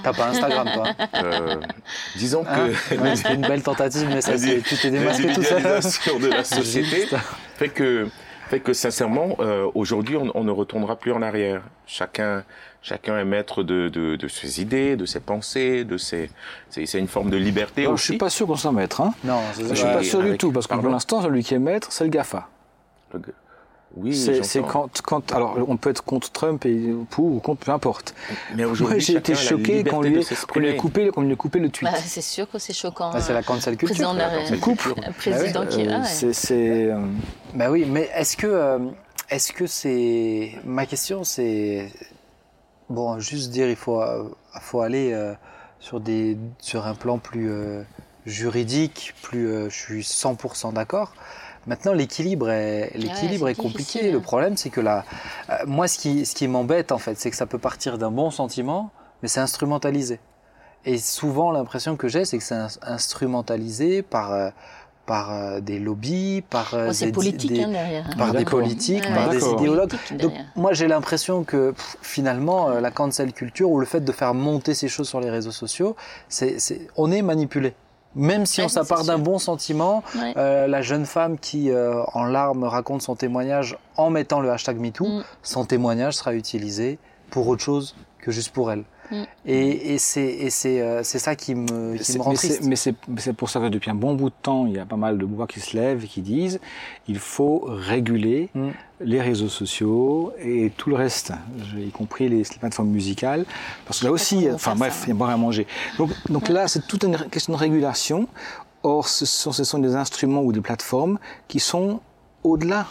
[0.02, 1.60] T'as pas Instagram, toi hein Euh,
[2.16, 5.42] disons Ah, que ouais, C'était une belle tentative, mais ça, c'est- tu t'es démasqué tout
[5.42, 5.62] seul.
[5.62, 7.08] l'individualisation de la société
[7.56, 8.08] fait que,
[8.48, 11.62] fait que sincèrement, euh, aujourd'hui, on, on ne retournera plus en arrière.
[11.86, 12.44] Chacun,
[12.84, 16.30] chacun est maître de, de, de ses idées, de ses pensées, de ses.
[16.70, 18.04] C'est c'est une forme de liberté Alors, je aussi.
[18.12, 19.00] suis pas sûr qu'on soit maître.
[19.00, 19.12] Hein.
[19.24, 21.58] Non, c'est Je suis pas sûr du tout, parce que pour l'instant, celui qui est
[21.58, 22.48] maître, c'est le GAFA.
[23.12, 23.20] Le
[23.96, 25.32] Oui, C'est quand, quand.
[25.32, 28.14] Alors, on peut être contre Trump et pour ou contre, peu importe.
[28.56, 30.18] Mais Moi, aujourd'hui, j'ai été choqué qu'on lui,
[30.52, 31.88] qu'on lui ait coupé, qu'on lui ait coupé le tweet.
[31.90, 33.12] Bah, c'est sûr que c'est choquant.
[33.14, 33.94] Ah, c'est la cancel culture.
[33.94, 34.96] président de la la culture.
[35.06, 35.98] Un président qui est là.
[35.98, 36.06] Euh, ouais.
[36.08, 36.86] c'est- c'est.
[36.90, 36.98] euh,
[37.54, 38.78] Bah oui, mais est-ce que euh,
[39.30, 41.88] est-ce que c'est ma question c'est
[42.90, 44.24] bon juste dire il faut euh,
[44.60, 45.34] faut aller euh,
[45.80, 47.82] sur des sur un plan plus euh,
[48.26, 51.12] juridique, plus euh, je suis 100% d'accord.
[51.66, 54.10] Maintenant l'équilibre est l'équilibre est compliqué.
[54.12, 55.04] Le problème c'est que là
[55.50, 58.10] euh, moi ce qui ce qui m'embête en fait c'est que ça peut partir d'un
[58.10, 58.90] bon sentiment
[59.22, 60.20] mais c'est instrumentalisé.
[60.86, 64.50] Et souvent l'impression que j'ai c'est que c'est ins- instrumentalisé par euh,
[65.06, 68.06] par euh, des lobbies, par euh, Oh, des- politique des- hein, derrière.
[68.08, 68.16] hein.
[68.16, 68.60] par des D'accord.
[68.60, 69.34] politiques, Ouais, par ouais.
[69.34, 69.60] des D'accord.
[69.60, 69.92] idéologues.
[70.18, 74.12] Donc moi j'ai l'impression que pff, finalement euh, la cancel culture ou le fait de
[74.12, 75.94] faire monter ces choses sur les réseaux sociaux,
[76.28, 77.74] c'est, c'est- on est manipulé.
[78.16, 80.34] Même si Ouais, on ça c'est part d'un bon sentiment, Ouais.
[80.36, 84.78] euh, la jeune femme qui euh, en larmes raconte son témoignage en mettant le hashtag
[84.78, 85.24] MeToo, Mm.
[85.42, 86.98] son témoignage sera utilisé
[87.30, 88.84] pour autre chose que juste pour elle.
[89.10, 89.22] Mm.
[89.46, 92.48] Et, et c'est, et c'est, euh, c'est ça qui me, qui me rend mais c'est-
[92.48, 92.94] triste.
[93.08, 94.96] mais c'est pour ça que depuis un bon bout de temps, il y a pas
[94.96, 96.58] mal de voix qui se lèvent et qui disent
[97.06, 98.68] il faut réguler Mm.
[99.00, 101.32] les réseaux sociaux et tout le reste,
[101.76, 103.44] y compris les, les plateformes musicales.
[103.86, 105.66] Parce que là aussi, enfin bref, ça, il y a boire à manger.
[105.98, 108.28] Donc, donc là, c'est toute une question de régulation.
[108.82, 112.00] Or, ce sont, ce sont des instruments ou des plateformes qui sont
[112.42, 112.86] au-delà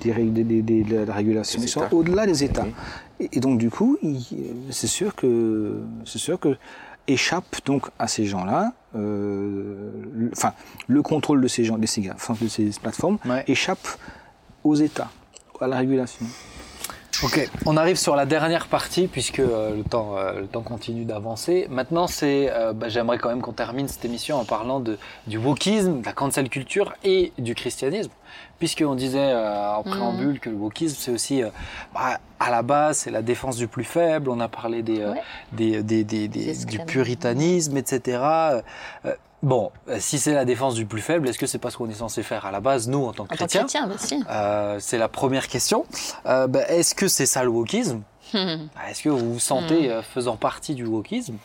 [0.00, 1.60] des, de la régulation.
[1.62, 2.66] Ils sont au-delà des États.
[3.20, 3.98] Et, et donc du coup,
[4.70, 6.56] c'est sûr que c'est sûr que
[7.06, 10.52] échappe donc à ces gens-là, euh, le- enfin
[10.86, 13.44] le contrôle de ces gens, de ces de ces plateformes Ouais.
[13.48, 13.86] échappe
[14.64, 15.10] aux États,
[15.60, 16.26] à la régulation.
[17.24, 21.04] Ok, on arrive sur la dernière partie puisque euh, le, temps, euh, le temps continue
[21.04, 21.66] d'avancer.
[21.68, 25.36] Maintenant, c'est, euh, bah, j'aimerais quand même qu'on termine cette émission en parlant de, du
[25.36, 28.10] wokisme, de la cancel culture et du christianisme.
[28.60, 29.90] Puisqu'on disait euh, en Mhm.
[29.90, 31.48] préambule que le wokisme, c'est aussi, euh,
[31.92, 34.30] bah, à la base, c'est la défense du plus faible.
[34.30, 35.22] On a parlé des, euh, Ouais.
[35.52, 36.28] des, des, des-
[36.66, 38.18] du puritanisme, etc.
[39.42, 41.88] Bon, euh, si c'est la défense du plus faible, est-ce que c'est pas ce qu'on
[41.88, 44.22] est censé faire à la base, nous, en tant que En chrétiens chrétien, bah si.
[44.28, 45.84] euh, c'est la première question.
[46.26, 48.02] Euh, ben, Est-ce que c'est ça le wokisme
[48.34, 48.68] Hum.
[48.90, 49.92] Est-ce que vous vous sentez Hmm.
[49.92, 51.36] euh, faisant partie du wokisme?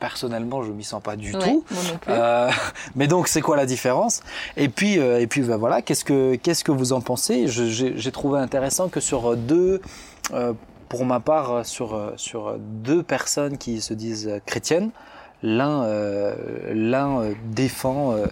[0.00, 1.64] Personnellement, je m'y sens pas du Ouais, tout.
[2.08, 2.50] Euh,
[2.94, 4.22] mais donc, c'est quoi la différence?
[4.56, 7.46] Et puis, euh, et puis, ben voilà, qu'est-ce que qu'est-ce que vous en pensez?
[7.48, 9.80] Je- J'ai j'ai trouvé intéressant que sur deux,
[10.32, 10.52] euh,
[10.88, 14.90] pour ma part, sur sur deux personnes qui se disent chrétiennes,
[15.46, 16.34] l'un euh,
[16.74, 18.26] euh, défend euh,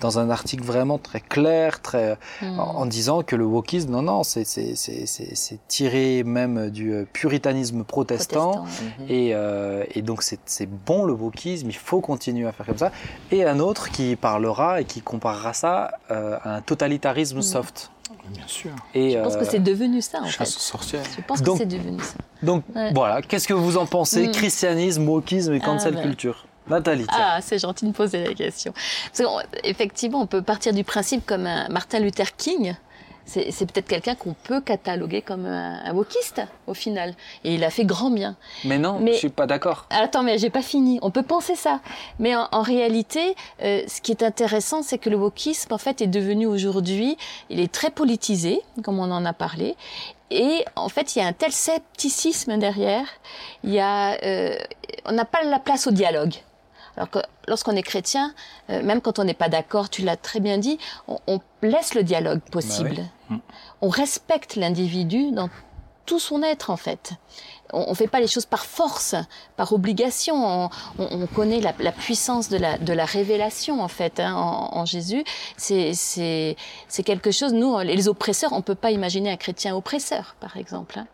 [0.00, 2.60] dans un article vraiment très clair, très Hum.
[2.60, 4.44] en en disant que le wokisme, non, non, c'est
[5.68, 8.52] tiré même du puritanisme protestant.
[8.52, 8.84] Protestant.
[9.08, 12.92] Et, euh, et donc c'est bon le wokisme, il faut continuer à faire comme ça.
[13.30, 17.90] Et un autre qui parlera et qui comparera ça euh, à un totalitarisme soft.
[18.30, 18.70] Bien sûr.
[18.94, 20.56] Et, Je pense euh, que c'est devenu ça, en Chasse fait.
[20.56, 21.02] aux sorcières.
[21.16, 22.14] Je pense Donc- que c'est devenu ça.
[22.42, 22.92] Donc Ouais.
[22.94, 24.28] voilà, qu'est-ce que vous en pensez?
[24.28, 24.32] Mm.
[24.32, 26.02] Christianisme, wokisme et cancel ben.
[26.02, 27.18] culture Nathalie, tiens.
[27.20, 28.72] Ah, c'est gentil de poser la question.
[29.16, 29.30] Parce
[29.62, 32.74] qu'effectivement, on peut partir du principe comme un Martin Luther King.
[33.30, 37.14] C'est c'est peut-être quelqu'un qu'on peut cataloguer comme un, un wokiste, au final.
[37.44, 38.36] Et il a fait grand bien.
[38.64, 39.84] Mais non, Mais- je suis pas d'accord.
[39.90, 40.98] Attends, mais j'ai pas fini.
[41.02, 41.80] On peut penser ça,
[42.18, 46.00] mais en, en réalité, euh, ce qui est intéressant, c'est que le wokisme, en fait,
[46.00, 47.18] est devenu aujourd'hui,
[47.50, 49.76] il est très politisé, comme on en a parlé,
[50.30, 53.04] et en fait, il y a un tel scepticisme derrière.
[53.62, 54.56] Il y a, euh,
[55.04, 56.32] on n'a pas la place au dialogue.
[56.98, 58.34] Alors que lorsqu'on est chrétien,
[58.70, 61.94] euh, même quand on n'est pas d'accord, tu l'as très bien dit, on, on laisse
[61.94, 62.96] le dialogue possible.
[63.80, 65.48] On respecte l'individu dans
[66.06, 67.12] tout son être en fait.
[67.72, 69.14] On ne fait pas les choses par force,
[69.56, 70.34] par obligation.
[70.34, 74.34] On, on- on connaît la, la puissance de la, de la révélation en fait hein,
[74.34, 75.22] en, en Jésus.
[75.58, 77.52] C'est quelque chose.
[77.52, 80.98] Nous, les oppresseurs, on peut pas imaginer un chrétien oppresseur, par exemple.
[80.98, 81.06] hein.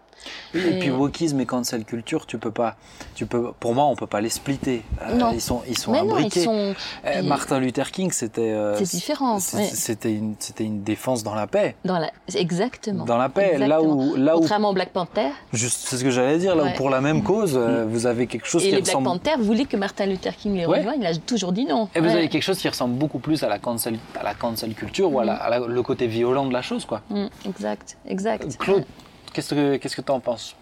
[0.54, 2.76] Et, Et- puis wokisme et cancel culture, tu peux pas,
[3.14, 4.82] tu peux, pour moi, on peut pas les splitter.
[5.02, 5.30] Euh, Non.
[5.32, 6.40] Ils sont, ils sont Mais non, imbriqués.
[6.40, 6.74] ils sont.
[7.06, 9.38] Euh, Martin Luther King, c'était, euh, C'est différent.
[9.40, 11.76] C'était une, c'était une défense dans la paix.
[11.84, 13.04] Dans la, exactement.
[13.04, 13.94] Dans la paix, là Exactement.
[13.94, 15.28] où, là où, Contrairement au Black Panther.
[15.52, 16.74] juste, c'est ce que j'allais dire, là où Ouais.
[16.74, 19.06] pour la même cause, euh, vous avez quelque chose Et qui les Black ressemble.
[19.08, 20.78] Panthers voulaient que Martin Luther King les Ouais.
[20.78, 21.00] rejoigne.
[21.00, 21.88] Il a toujours dit non.
[21.94, 22.12] Et vous Ouais.
[22.12, 25.20] avez quelque chose qui ressemble beaucoup plus à la cancel, à la cancel culture ou
[25.20, 27.02] à, la- à la- le côté violent de la chose, quoi.
[27.10, 28.56] Mm, exact, exact.
[28.58, 28.84] Claude,
[29.34, 30.56] qu'est-ce que, qu'est-ce que t'en penses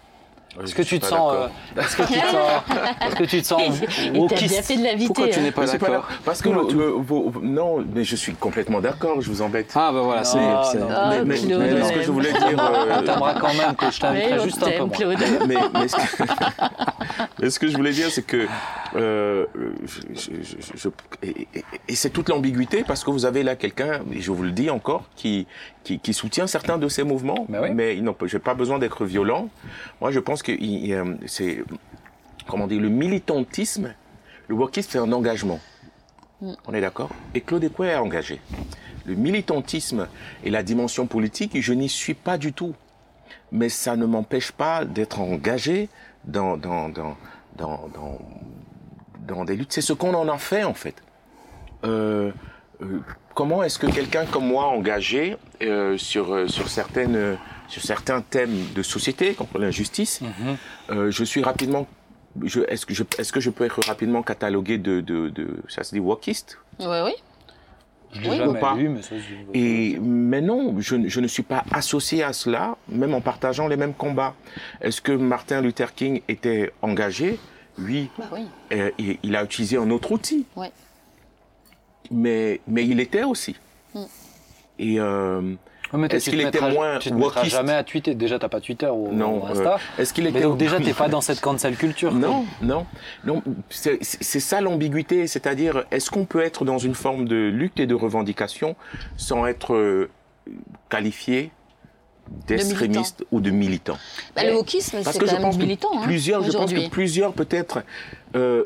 [0.61, 1.47] Est-ce que tu te sens, euh,
[1.81, 2.51] est-ce que tu te sens,
[3.07, 3.61] est-ce que tu te sens
[4.13, 5.07] wokiste fait de l'inviter.
[5.07, 8.79] Pourquoi tu n'es pas d'accord Parce que le- le- vos- non, mais je suis complètement
[8.81, 9.19] d'accord.
[9.21, 9.71] Je vous embête.
[9.75, 10.87] Ah ben voilà, c'est Non, non.
[10.95, 12.59] Ah, mais, mais- mais ce que je voulais dire.
[12.59, 14.87] euh, T'aimeras quand même que je Mais t'inviterai juste un peu.
[14.89, 15.17] Claude.
[15.47, 16.23] mais, mais ce que,
[17.41, 18.45] mais ce que je voulais dire, c'est que
[18.95, 19.45] euh,
[19.85, 20.89] je, je- je- je-
[21.27, 24.43] et, et- et c'est toute l'ambiguïté parce que vous avez là quelqu'un, et je vous
[24.43, 25.47] le dis encore, qui
[25.83, 27.71] qui, qui soutient certains de ces mouvements, Ben oui.
[27.73, 29.49] mais il n'ont pas- j'ai pas besoin d'être violent.
[30.01, 31.63] Moi, je pense que euh, c'est
[32.47, 33.93] comment dire le militantisme,
[34.47, 35.59] le wokisme, c'est un engagement.
[36.41, 37.09] On est d'accord?
[37.33, 38.41] Et Claude Écoué est engagé.
[39.05, 40.07] Le militantisme
[40.43, 42.73] et la dimension politique, je n'y suis pas du tout
[43.51, 45.87] mais ça ne m'empêche pas d'être engagé
[46.25, 47.15] dans, dans, dans,
[47.55, 48.19] dans, dans,
[49.27, 49.71] dans des luttes.
[49.73, 50.95] C'est ce qu'on en a fait, en fait.
[51.83, 52.31] Euh,
[53.33, 57.35] comment est-ce que quelqu'un comme moi, engagé euh, sur, euh, sur, certaines, euh,
[57.67, 60.57] sur certains thèmes de société, contre l'injustice, Mhm.
[60.91, 61.87] euh, je suis rapidement...
[62.43, 65.83] Je, est-ce, que je, est-ce que je peux être rapidement catalogué de, de, de ça
[65.83, 66.57] se dit wokiste?
[66.79, 67.11] Oui, oui.
[68.11, 68.75] Je l'ai Oui, jamais ou pas.
[68.75, 69.15] lu, mais ça,
[69.53, 73.67] Et, mais non, je, ne- je ne suis pas associé à cela, même en partageant
[73.67, 74.33] les mêmes combats.
[74.81, 77.39] Est-ce que Martin Luther King était engagé?
[77.79, 78.09] Oui.
[78.19, 78.45] Bah oui.
[78.71, 80.45] Euh, il, il a utilisé un autre outil.
[80.55, 80.71] Ouais.
[82.11, 83.55] Mais, mais il était aussi.
[83.93, 83.99] Mm.
[84.79, 85.53] Et euh,
[86.09, 87.55] Est-ce qu'il était moins Tu te mettras wokiste?
[87.55, 88.15] jamais à tweeter.
[88.15, 89.41] Déjà, t'as pas Twitter ou, non.
[89.43, 89.75] ou Insta.
[89.75, 92.09] euh, Est-ce qu'il était donc déjà, t'es pas dans cette cancel culture.
[92.11, 92.19] quoi.
[92.19, 92.85] Non, non,
[93.25, 93.41] non.
[93.69, 97.95] C'est ça l'ambiguïté, c'est-à-dire est-ce qu'on peut être dans une forme de lutte et de
[97.95, 98.75] revendication
[99.17, 100.09] sans être euh,
[100.89, 101.51] qualifié
[102.47, 103.97] d'extrémiste ou de militant?
[104.35, 105.89] Bah, le wokisme, Parce c'est que quand je même pense que militant.
[105.95, 106.85] hein, plusieurs, je pense aujourd'hui.
[106.85, 107.83] que plusieurs peut-être
[108.35, 108.63] euh,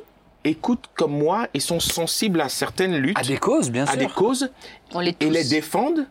[0.47, 3.97] écoutent comme moi et sont sensibles à certaines luttes, À des causes, bien à sûr.
[3.99, 4.49] des causes.
[4.93, 6.07] On les et les défendent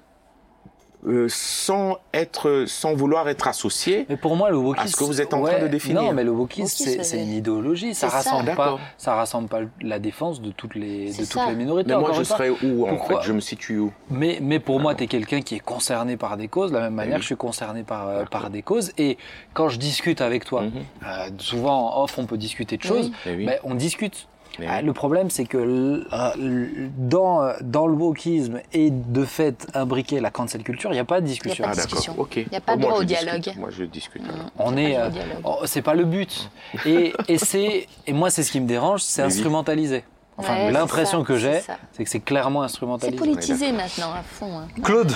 [1.07, 4.07] euh, sans être, sans vouloir être associés.
[4.09, 4.85] Mais pour moi, le wokisme.
[4.87, 6.03] À ce que vous êtes en train de définir.
[6.03, 7.95] Non, mais le wokisme, Wokisme, c'est une idéologie.
[7.95, 8.79] Ça rassemble pas.
[8.99, 11.47] Ça rassemble pas la défense de toutes les, de toutes ça.
[11.49, 11.93] les minorités.
[11.95, 13.15] Mais moi, je serais où en fait?
[13.23, 13.93] Je me situe où?
[14.11, 16.83] Mais, mais pour moi, tu es quelqu'un qui est concerné par des causes, de la
[16.85, 18.93] même manière que je suis concerné par, euh, par des causes.
[18.99, 19.17] Et
[19.55, 20.73] quand je discute avec toi, Mhm.
[21.07, 22.89] euh, souvent en off, on peut discuter de Oui.
[22.89, 23.45] choses, Eh oui.
[23.47, 24.27] mais on discute.
[24.69, 24.83] Ah.
[24.83, 30.31] Le problème, c'est que euh, dans, euh, dans le wokisme et de fait imbriqué la
[30.31, 31.65] cancel culture, il n'y a pas de discussion.
[31.65, 32.15] pas Ah de d'accord, discussion.
[32.19, 32.37] ok.
[32.37, 33.25] Il y a pas de droit au discute.
[33.25, 33.53] dialogue.
[33.59, 34.23] Moi je discute.
[34.25, 34.51] alors.
[34.59, 36.51] On Il a est, pas de euh, oh, c'est pas le but.
[36.87, 40.05] Et, et c'est, et moi, c'est ce qui me dérange, c'est instrumentalisé.
[40.39, 43.17] Enfin, Ouais, c'est l'impression que j'ai, c'est c'est que c'est clairement C'est instrumentalisé.
[43.19, 44.59] politisé maintenant à fond.
[44.59, 44.67] hein.
[44.83, 45.13] Claude,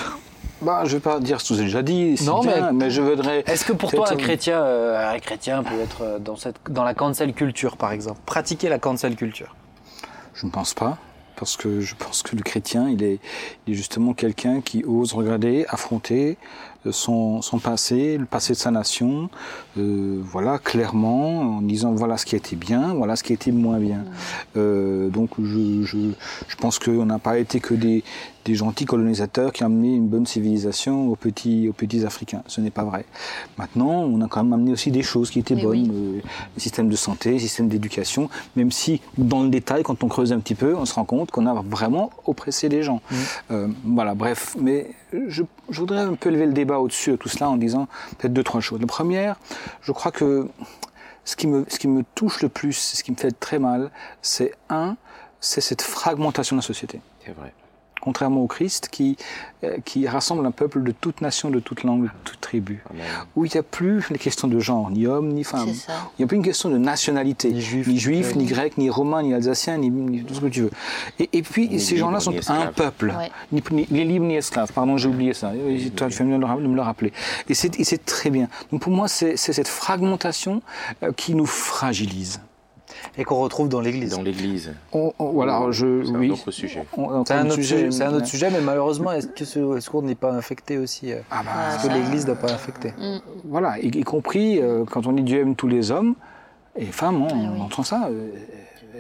[0.63, 2.91] Bah, je vais pas dire ce que vous avez déjà dit, Non, bien, mais- mais...
[2.91, 3.43] je voudrais.
[3.47, 6.85] est-ce que pour toi, un chrétien, euh, un chrétien peut être euh, dans, cette, dans
[6.85, 8.21] la cancel culture, par exemple?
[8.27, 9.57] Pratiquer la cancel culture
[10.35, 10.99] Je ne pense pas,
[11.37, 13.21] parce que je pense que le chrétien, il est,
[13.67, 16.37] il est justement quelqu'un qui ose regarder, affronter
[16.87, 19.31] euh, son, son passé, le passé de sa nation,
[19.79, 23.35] euh, voilà, clairement, en disant voilà ce qui a été bien, voilà ce qui a
[23.35, 24.05] été moins bien.
[24.59, 25.99] Euh, donc je, je,
[26.49, 28.03] je pense qu'on n'a pas été que des,
[28.45, 32.43] des gentils colonisateurs qui ont amené une bonne civilisation aux petits, aux petits Africains.
[32.47, 33.05] Ce n'est pas vrai.
[33.59, 35.91] Maintenant, on a quand même amené aussi des choses qui étaient Mais bonnes, oui.
[35.93, 40.09] euh, le système de santé, le système d'éducation, même si dans le détail, quand on
[40.09, 43.01] creuse un petit peu, on se rend compte qu'on a vraiment oppressé les gens.
[43.51, 44.57] Euh, voilà, bref.
[44.61, 47.89] Mais je, je voudrais un peu lever le débat au-dessus de tout cela en disant
[48.19, 48.81] peut-être deux, trois choses.
[48.81, 49.37] La première,
[49.83, 50.49] je crois que
[51.25, 53.91] ce qui me, ce qui me touche le plus, ce qui me fait très mal,
[54.23, 54.97] c'est un,
[55.41, 57.01] c'est cette fragmentation de la société.
[57.25, 57.53] C'est vrai.
[58.01, 59.17] Contrairement au Christ, qui,
[59.65, 62.83] euh, qui rassemble un peuple de toute nation, de toute langue, de toute tribu.
[62.91, 63.03] Amen.
[63.37, 65.69] Où il n'y a plus les questions de genre, ni homme, ni femme.
[65.69, 66.11] C'est ça.
[66.19, 67.51] Il n'y a plus une question de nationalité.
[67.51, 68.37] Ni juif, ni, juif, grec.
[68.37, 70.71] ni grec, ni romain, ni alsacien, ni, ni tout ce que tu veux.
[71.19, 73.15] Et, et puis, Ni ces gens-là libre, sont ni un peuple.
[73.17, 73.31] Ouais.
[73.53, 74.73] Ni, ni, ni libre, ni esclave.
[74.73, 75.53] Pardon, j'ai oublié ça.
[75.97, 77.13] Toi, tu fais bien de me le rappeler.
[77.49, 78.49] Et c'est et c'est très bien.
[78.73, 80.63] Donc, pour moi, c'est c'est cette fragmentation
[81.03, 82.41] euh, qui nous fragilise.
[83.19, 84.11] Et qu'on retrouve dans l'Église.
[84.17, 84.73] Dans l'Église.
[84.93, 86.29] On- on- voilà, je, C'est oui.
[86.29, 86.85] un autre sujet.
[86.97, 89.13] On- on C'est un, le autre sujet, sujet, c'est un autre mais- sujet, mais malheureusement,
[89.13, 92.27] est-ce que ce- est-ce qu'on n'est pas infecté aussi euh, Ah bah, Est-ce que l'Église
[92.27, 92.93] n'a pas infecté
[93.45, 96.15] Voilà, y, y compris euh, quand on dit Dieu aime tous les hommes
[96.77, 97.61] et femmes, on Ah oui.
[97.61, 98.09] entend ça.
[98.11, 98.31] euh,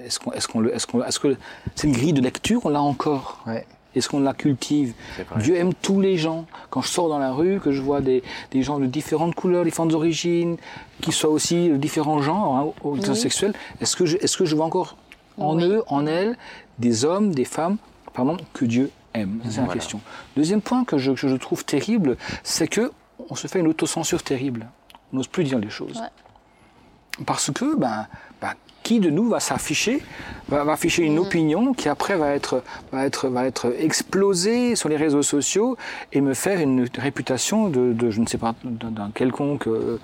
[0.04, 1.36] Est-ce qu'on, est-ce qu'on est-ce qu'on- est-ce que
[1.74, 3.42] c'est une grille de lecture On l'a encore?
[3.46, 3.64] Ouais.
[3.96, 4.94] Est-ce qu'on la cultive.
[5.38, 6.46] Dieu aime tous les gens.
[6.70, 8.22] Quand je sors dans la rue, que je vois des,
[8.52, 10.56] des gens de différentes couleurs, différentes origines,
[11.02, 14.54] qui soient aussi de différents genres, hein, orientations sexuelles, est-ce que, je, est-ce que je
[14.54, 14.96] vois encore
[15.38, 15.64] en Oui.
[15.64, 16.36] eux, en elles,
[16.78, 17.78] des hommes, des femmes,
[18.14, 19.40] pardon, que Dieu aime?
[19.44, 19.72] C'est la Voilà.
[19.80, 20.00] question.
[20.36, 22.92] Deuxième point que je, que je trouve terrible, c'est que
[23.28, 24.68] on se fait une autocensure terrible.
[25.12, 25.96] On n'ose plus dire les choses.
[25.98, 27.24] Ouais.
[27.26, 28.06] Parce que, ben,
[28.40, 28.52] ben,
[28.90, 30.02] qui de nous va s'afficher,
[30.48, 34.88] va, va afficher une opinion qui après va être, va, être, va être explosée sur
[34.88, 35.76] les réseaux sociaux
[36.12, 40.00] et me faire une réputation de, de je ne sais pas, d'un quelconque euh,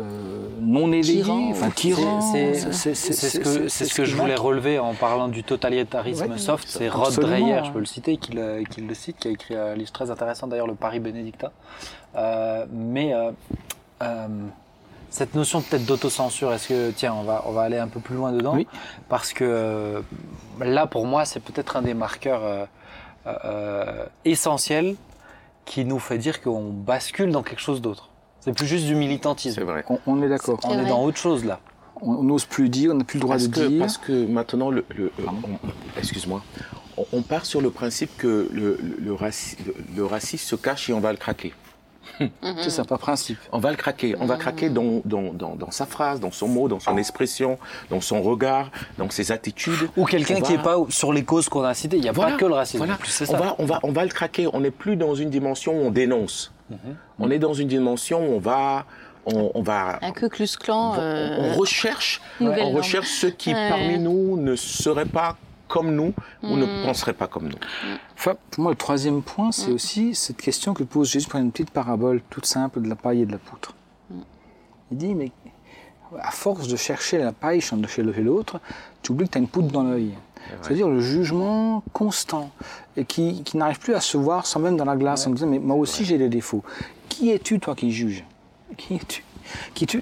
[0.00, 2.20] euh, non éveillé, enfin tyran.
[2.32, 6.66] C'est- ce que, ce je voulais relever en parlant du totalitarisme Ouais, soft.
[6.66, 7.14] C'est Rod.
[7.14, 9.92] Dreyer, je peux le citer, qui le, qui le cite, qui a écrit un livre
[9.92, 11.52] très intéressant d'ailleurs, Le Paris Bénédictin.
[12.16, 13.30] Euh, mais euh,
[15.14, 18.16] cette notion peut-être d'autocensure, est-ce que, tiens, on va, on va aller un peu plus
[18.16, 18.66] loin dedans Oui.
[19.08, 20.00] Parce que euh,
[20.60, 22.64] là, pour moi, c'est peut-être un des marqueurs euh,
[23.28, 24.96] euh, essentiels
[25.66, 28.08] qui nous fait dire qu'on bascule dans quelque chose d'autre.
[28.40, 29.54] C'est plus juste du militantisme.
[29.54, 29.84] C'est vrai.
[29.88, 30.58] On, on est d'accord.
[30.64, 31.60] On est dans autre chose là.
[32.02, 33.78] On n'ose plus dire, on n'a plus le droit Parce de que, dire.
[33.78, 34.84] parce que maintenant, le,
[35.96, 36.42] excuse-moi,
[36.96, 40.56] on, on part sur le principe que le, le, le raci- le- le racisme se
[40.56, 41.54] cache et on va le craquer.
[42.62, 43.38] C'est ça, pas principe.
[43.52, 44.14] On va le craquer.
[44.20, 47.58] On va craquer dans, dans, dans, dans sa phrase, dans son mot, dans son expression,
[47.90, 49.88] dans son regard, dans ses attitudes.
[49.96, 51.96] Ou quelqu'un On qui n'est pas sur les causes qu'on a citées.
[51.96, 52.78] Il n'y a Voilà, pas que le racisme.
[52.78, 52.94] voilà.
[52.96, 53.36] Plus, On ça.
[53.36, 54.48] va, on, va, on va le craquer.
[54.52, 56.52] On n'est plus dans une dimension où on dénonce.
[56.70, 56.78] Mhm.
[57.18, 58.84] On est dans une dimension où on va,
[59.26, 60.92] on, on va, Un Ku Klux Klan.
[60.96, 63.68] on, euh, on recherche, on recherche ceux qui Ouais.
[63.68, 65.36] parmi nous ne seraient pas
[65.68, 66.12] comme nous
[66.42, 67.58] ou ne penseraient pas comme nous.
[68.16, 71.50] Enfin, pour moi, le troisième point, c'est aussi cette question que pose Jésus par une
[71.50, 73.74] petite parabole toute simple de la paille et de la poutre.
[74.90, 75.32] Il dit, mais
[76.20, 78.60] à force de chercher la paille chez chez l'autre,
[79.02, 80.14] tu oublies que tu as une poutre dans l'œil.
[80.60, 82.50] C'est-à-dire le jugement constant
[82.96, 85.46] et qui, qui n'arrive plus à se voir sans même dans la glace en disant,
[85.46, 86.62] mais moi aussi j'ai des défauts.
[87.08, 88.24] Qui es-tu, toi, qui juges
[88.76, 89.24] Qui es-tu?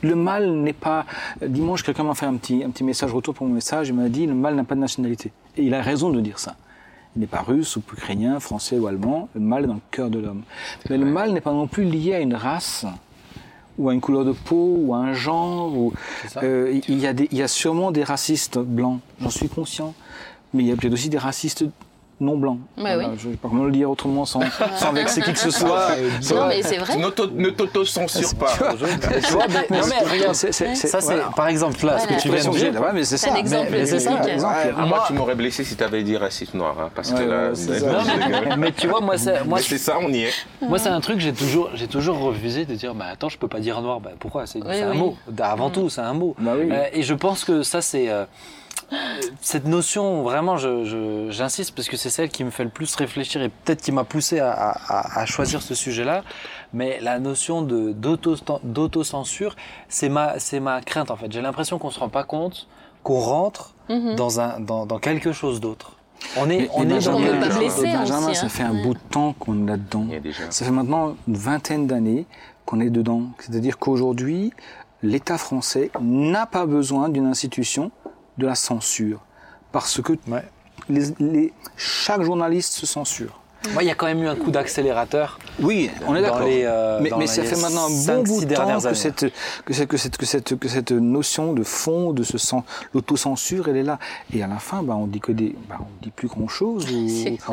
[0.03, 1.07] Le mal n'est pas.
[1.41, 3.89] Dimanche, quelqu'un m'a fait un petit, un petit message retour pour mon message.
[3.89, 5.33] Il m'a dit le mal n'a pas de nationalité.
[5.57, 6.57] Et il a raison de dire ça.
[7.15, 9.29] Il n'est pas russe ou ukrainien, français ou allemand.
[9.35, 10.43] Le mal est dans le cœur de l'homme.
[10.89, 12.87] Mais le mal n'est pas non plus lié à une race
[13.79, 15.77] ou à une couleur de peau ou à un genre.
[15.77, 15.93] Ou.
[16.43, 19.95] Euh, il, y a des, il y a sûrement des racistes blancs, j'en suis conscient.
[20.55, 21.65] Mais il y a peut-être aussi des racistes
[22.23, 22.59] non blancs.
[22.79, 23.05] Ouais, oui.
[23.19, 24.41] Je ne sais pas comment le dire autrement sans,
[24.77, 25.89] sans vexer qui que ce soit.
[26.35, 26.97] Non, mais c'est vrai.
[26.97, 28.53] Ne t'auto-censure pas.
[28.57, 31.31] Tu vois, mais- non, mais regarde, C'est- c'est- c'est- ça c'est voilà.
[31.37, 32.23] par exemple là, ce que Voilà.
[32.23, 32.81] tu viens de dire.
[32.81, 33.33] Ouais, mais c'est ça.
[33.33, 34.33] un exemple mais c'est ça, typique.
[34.35, 34.55] exemple.
[34.65, 37.23] Ah, moi, Moi- tu m'aurais blessé si tu avais dit raciste noir, hein, parce que
[37.23, 37.51] là.
[37.51, 40.33] Non, mais, tu vois, moi, c'est, moi, c'est ça, on y est.
[40.63, 43.39] moi, c'est un truc que j'ai toujours, j'ai toujours refusé de dire, bah attends, je
[43.39, 44.01] peux pas dire noir.
[44.01, 44.47] Bah pourquoi?
[44.47, 45.17] C'est, Oui, un mot.
[45.43, 46.35] Avant tout, c'est un mot.
[46.39, 46.69] Bah oui.
[46.71, 48.25] Euh, et je pense que ça, c'est euh,
[49.41, 50.23] cette notion.
[50.23, 53.49] Vraiment, je, je- j'insiste parce que c'est celle qui me fait le plus réfléchir et
[53.49, 56.23] peut-être qui m'a poussé à, à- à choisir ce sujet-là.
[56.73, 59.57] Mais la notion de d'auto, d'autocensure,
[59.89, 61.31] c'est ma, c'est ma crainte en fait.
[61.31, 62.67] J'ai l'impression qu'on se rend pas compte
[63.03, 64.15] qu'on rentre Mhm.
[64.15, 65.97] dans un, dans, dans quelque chose d'autre.
[66.37, 67.41] On est, Mais- on est dans d'autre.
[67.41, 68.49] Benjamin, aussi, ça hein.
[68.49, 70.07] fait un bout de temps qu'on est là-dedans.
[70.51, 72.27] Ça fait maintenant une vingtaine d'années
[72.65, 73.23] qu'on est dedans.
[73.41, 74.53] C'est-à-dire qu'aujourd'hui,
[75.03, 77.91] l'État français n'a pas besoin d'une institution
[78.39, 79.21] de la censure.
[79.73, 80.45] Parce que Ouais.
[80.89, 83.39] les- les- chaque journaliste se censure.
[83.81, 85.39] Il y a quand même eu un coup d'accélérateur.
[85.61, 86.41] Oui, on est Dans d'accord.
[86.49, 89.27] les, euh, mais ça fait maintenant un bon bout de temps que cette,
[89.65, 93.69] que, cette, que, cette, que, cette, que cette notion de fond, de ce sens, l'autocensure,
[93.69, 94.01] elle est là.
[94.35, 96.89] Et à la fin, bah, on dit que des, bah, on dit plus grand chose.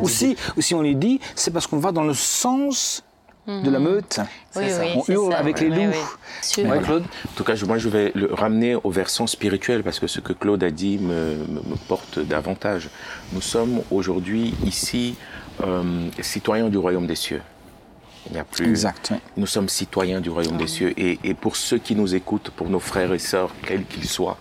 [0.01, 3.03] Ou, si, ou si on les dit, c'est parce qu'on va dans le sens
[3.47, 4.19] de la meute.
[4.55, 4.81] Oui, ça.
[4.81, 5.37] oui, On c'est hurle ça.
[5.39, 5.91] avec les loups.
[6.57, 6.63] oui.
[6.65, 10.07] Ouais, Claude En tout cas, moi, je vais le ramener au versant spirituel parce que
[10.07, 12.89] ce que Claude a dit me, me- me porte davantage.
[13.33, 15.15] Nous sommes aujourd'hui ici
[15.63, 17.41] euh, citoyens du royaume des cieux.
[18.27, 18.69] Il n'y a plus.
[18.69, 19.13] Exact.
[19.37, 20.93] Nous sommes citoyens du royaume des cieux.
[20.99, 24.37] Et, et pour ceux qui nous écoutent, pour nos frères et sœurs, quels qu'ils soient,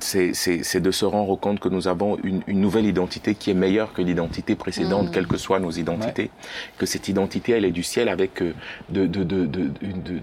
[0.00, 3.92] c'est de se rendre compte que nous avons une, une nouvelle identité qui est meilleure
[3.92, 6.30] que l'identité précédente, quelles que soient nos identités.
[6.78, 8.52] Que cette identité, elle est du ciel avec euh,
[8.90, 10.20] de, de, de, de, de-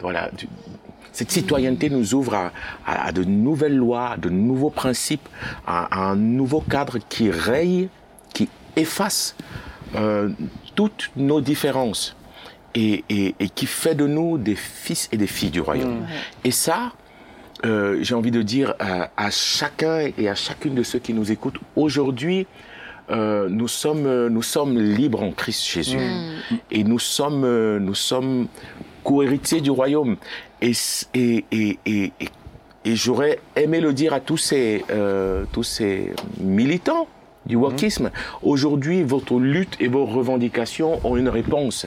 [0.00, 0.48] voilà, du-
[1.12, 2.52] cette citoyenneté nous ouvre à,
[2.86, 5.28] à- à de nouvelles lois, de nouveaux principes,
[5.66, 7.88] à, à un nouveau cadre qui raye,
[8.32, 9.36] qui efface
[9.94, 10.30] euh,
[10.74, 12.16] toutes nos différences
[12.74, 16.04] et, et- et qui fait de nous des fils et des filles du royaume.
[16.42, 16.92] Et ça,
[17.64, 21.30] euh, j'ai envie de dire à, à chacun et à chacune de ceux qui nous
[21.32, 22.46] écoutent, aujourd'hui,
[23.10, 25.98] euh, nous sommes nous sommes libres en Christ Jésus.
[26.70, 27.46] Et nous sommes
[27.78, 28.48] nous sommes
[29.02, 30.16] co-héritiers du royaume.
[30.62, 30.72] Et
[31.14, 32.12] et, et, et-
[32.86, 37.08] et j'aurais aimé le dire à tous ces euh, tous ces militants
[37.46, 38.10] du wokisme.
[38.42, 41.86] Aujourd'hui, votre lutte et vos revendications ont une réponse.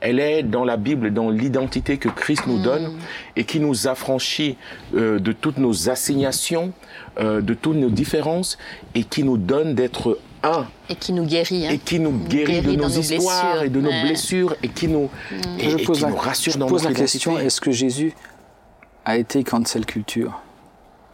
[0.00, 2.92] Elle est dans la Bible, dans l'identité que Christ nous donne
[3.36, 4.56] et qui nous affranchit
[4.94, 6.72] euh, de toutes nos assignations,
[7.18, 8.58] euh, de toutes nos différences
[8.94, 11.66] et qui nous donne d'être un Et qui nous guérit.
[11.66, 11.70] hein.
[11.72, 13.62] et qui nous guérit, de nos histoires blessures.
[13.64, 14.02] et de nos Ouais.
[14.02, 15.08] blessures et qui nous,
[15.58, 17.60] et, je et pose qui la, nous rassure je dans pose notre la question est-ce
[17.60, 18.12] que Jésus
[19.04, 20.40] a été cancel culture?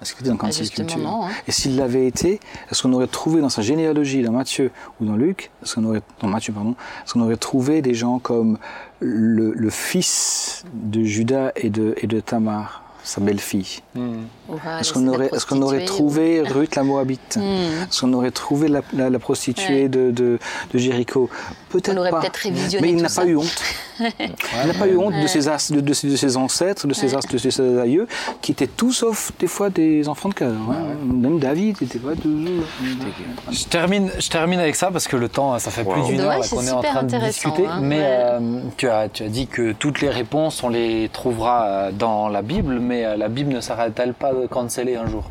[0.00, 1.04] Est-ce qu'il était dans Ah, cancel justement, culture.
[1.04, 1.30] non, hein.
[1.46, 2.40] Et s'il l'avait été,
[2.70, 4.70] est-ce qu'on aurait trouvé dans sa généalogie, dans Matthieu
[5.00, 8.18] ou dans Luc, est-ce qu'on aurait, dans Matthieu, pardon, est-ce qu'on aurait trouvé des gens
[8.20, 8.58] comme
[9.00, 13.80] le, le fils de Judas et de, et de Tamar, sa belle-fille?
[13.96, 14.02] Ouah,
[14.80, 17.82] Est-ce qu'on aurait, est-ce qu'on aurait prostituée, trouvé Ruth la Moabite Hmm.
[17.88, 19.88] Est-ce qu'on aurait trouvé la, la- la prostituée Ouais.
[19.88, 20.38] de, de,
[20.72, 21.28] de Jéricho
[21.70, 22.20] Peut-être On aurait pas.
[22.20, 23.22] peut-être révisionné Mais il tout n'a ça.
[23.22, 23.62] pas eu honte.
[24.00, 26.94] il n'a pas eu honte de, ses as- de, de ses, de ses ancêtres, de
[26.94, 28.06] ses, as- de ses aïeux,
[28.40, 30.52] qui étaient tous sauf des fois des enfants de cœur.
[30.70, 30.76] hein.
[31.04, 32.64] Même David n'était pas toujours.
[33.50, 36.40] Je termine, je termine avec ça parce que le temps, ça fait plus d'une heure
[36.48, 37.66] qu'on est en train de discuter.
[37.66, 37.80] hein.
[37.82, 38.04] Mais Ouais.
[38.06, 42.28] euh, tu, as, tu as dit que toutes les réponses, on les trouvera euh, dans
[42.28, 45.24] la Bible, mais euh, la Bible ne sera-t-elle pas cancellée un jour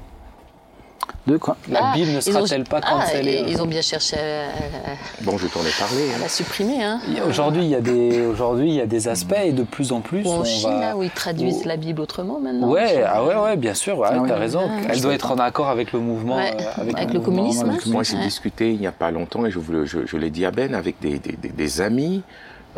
[1.26, 3.66] De quoi La Ah, Bible ne ils ont- sera-t-elle pas ah, cancellée et- Ils ont
[3.66, 6.10] bien cherché à, à- Bon, je t'en ai parlé.
[6.12, 6.20] à hein.
[6.22, 6.82] la supprimer.
[6.84, 6.99] Hein.
[7.28, 9.99] Aujourd'hui, il y a des aujourd'hui, il y a des aspects et de plus en
[10.01, 10.80] plus Ou en on Chine, va.
[10.80, 12.70] là, où ils traduisent où- la Bible autrement maintenant.
[12.70, 14.62] Ouais, ah ouais, ouais, bien sûr, ouais, Ah t'as raison.
[14.70, 17.70] Ah, Elle doit être en accord avec le mouvement, Ouais, euh, avec le communisme.
[17.70, 18.24] avec le Moi, j'ai Ouais.
[18.24, 20.51] discuté il n'y a pas longtemps, et je, vous le- je, je l'ai dit à
[20.51, 22.24] Ben, avec des, des, des- des amis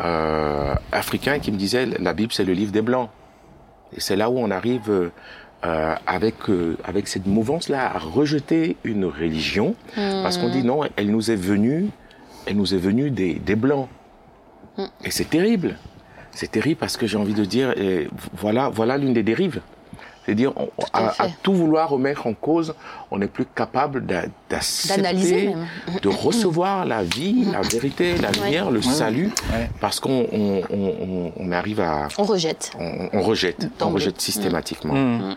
[0.02, 3.10] euh, africains qui me disaient la Bible, c'est le livre des Blancs.
[3.96, 5.10] Et c'est là où on arrive euh,
[5.64, 11.10] euh, avec, euh, avec cette mouvance-là à rejeter une religion, parce qu'on dit non, elle
[11.10, 11.88] nous est venue,
[12.46, 13.88] elle nous est venue des, des Blancs.
[15.04, 15.76] Et c'est terrible.
[16.32, 19.60] C'est terrible parce que j'ai envie de dire, et voilà, voilà l'une des dérives.
[20.26, 20.52] C'est-à-dire,
[20.92, 22.74] à tout vouloir remettre en cause,
[23.10, 24.04] on n'est plus capable
[24.50, 25.54] d'accepter,
[26.02, 29.70] de recevoir la vie, la vérité, la lumière, le salut, Ouais.
[29.80, 32.08] parce qu'on on, on- on- on arrive à...
[32.18, 32.70] On rejette.
[32.78, 34.94] On, on rejette, on rejette systématiquement.
[34.94, 35.36] Mm.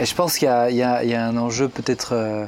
[0.00, 0.70] Et je pense qu'il y, a-
[1.04, 2.44] y y un enjeu peut-être euh,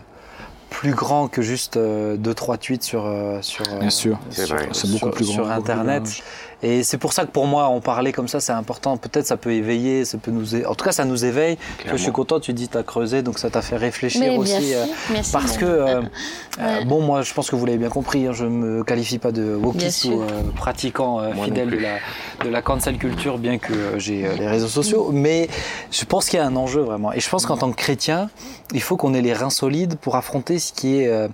[0.68, 4.18] plus grand que juste euh, deux trois tweets sur euh, sur euh, Bien sûr.
[4.28, 4.68] C'est sur- vrai.
[4.72, 6.22] C'est beaucoup sur- plus grand, sur beaucoup plus internet.
[6.62, 8.96] Et c'est pour ça que pour moi, en parler comme ça, c'est important.
[8.96, 11.56] Peut-être ça peut éveiller, ça peut nous, é- en tout cas, ça nous éveille.
[11.86, 12.40] Je suis content.
[12.40, 14.74] Tu dis, t'as creusé, donc ça t'a fait réfléchir Mais aussi.
[14.74, 15.32] euh, sûr, merci.
[15.32, 16.00] parce que, euh,
[16.60, 16.84] euh, Ouais.
[16.84, 19.54] bon, moi, je pense que vous l'avez bien compris, hein, je me qualifie pas de
[19.54, 21.98] wokiste ou euh, pratiquant euh, fidèle de la,
[22.44, 25.10] de la cancel culture, bien que euh, j'ai euh, les réseaux sociaux.
[25.12, 25.48] Mais
[25.92, 27.12] je pense qu'il y a un enjeu vraiment.
[27.12, 28.28] Et je pense qu'en tant que chrétien,
[28.72, 31.28] il faut qu'on ait les reins solides pour affronter ce qui est.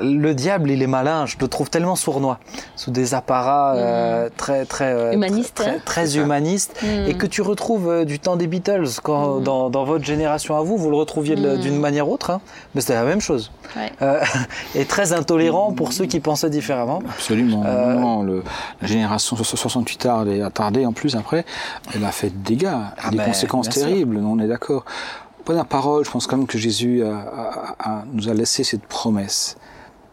[0.00, 2.38] le diable, il est malin, je le trouve tellement sournois,
[2.76, 5.78] sous des apparats euh, très très euh, Humanistes, très, hein.
[5.84, 7.08] très, humanistes, Mm.
[7.08, 10.60] et que tu retrouves euh, du temps des Beatles quand dans, dans votre génération à
[10.62, 12.40] vous, vous le retrouviez d'une manière ou autre, hein,
[12.74, 13.50] mais c'était la même chose.
[13.76, 13.90] Ouais.
[14.02, 14.20] Euh,
[14.74, 17.00] et très intolérant pour ceux qui pensaient différemment.
[17.08, 17.62] Absolument.
[17.66, 18.42] Euh, Non, le-
[18.80, 21.44] la génération 68 tardée, attardée en plus après,
[21.94, 22.68] elle a fait des dégâts,
[22.98, 23.82] Ah des ben, conséquences sûr.
[23.86, 24.84] terribles, on est d'accord.
[25.44, 28.62] Pas la parole, je pense quand même que Jésus a- a- a- nous a laissé
[28.62, 29.56] cette promesse.